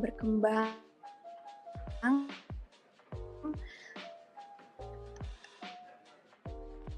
berkembang. 0.00 0.72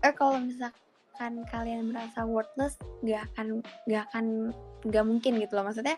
Eh 0.02 0.10
kalau 0.18 0.42
misalkan 0.42 1.46
kalian 1.46 1.94
merasa 1.94 2.26
worthless 2.26 2.74
nggak 3.06 3.22
akan 3.34 3.62
nggak 3.86 4.02
akan 4.10 4.50
nggak 4.86 5.04
mungkin 5.06 5.38
gitu 5.38 5.54
loh. 5.54 5.66
Maksudnya 5.70 5.94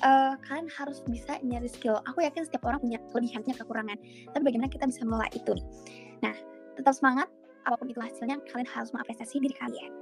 uh, 0.00 0.40
kalian 0.44 0.72
harus 0.72 1.04
bisa 1.04 1.36
nyari 1.44 1.68
skill. 1.68 2.00
Aku 2.08 2.24
yakin 2.24 2.48
setiap 2.48 2.64
orang 2.64 2.80
punya 2.80 2.96
kelebihan 3.12 3.44
punya 3.44 3.56
kekurangan. 3.60 3.98
Tapi 4.32 4.42
bagaimana 4.44 4.72
kita 4.72 4.88
bisa 4.88 5.04
mengelola 5.04 5.28
itu 5.36 5.52
nah 6.24 6.32
tetap 6.74 6.94
semangat, 6.94 7.30
apa 7.64 7.78
pun 7.80 7.88
itu 7.88 8.00
hasilnya, 8.02 8.38
kalian 8.50 8.68
harus 8.68 8.90
mengapresiasi 8.92 9.40
diri 9.40 9.56
kalian. 9.56 9.92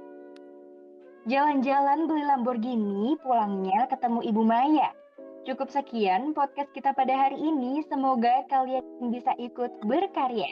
Jalan-jalan 1.23 2.11
beli 2.11 2.23
Lamborghini, 2.27 3.15
pulangnya 3.23 3.87
ketemu 3.87 4.19
Ibu 4.27 4.43
Maya. 4.43 4.91
Cukup 5.47 5.71
sekian 5.71 6.35
podcast 6.35 6.71
kita 6.75 6.91
pada 6.91 7.15
hari 7.15 7.39
ini. 7.39 7.83
Semoga 7.87 8.43
kalian 8.51 8.83
bisa 9.07 9.31
ikut 9.39 9.71
berkarya. 9.87 10.51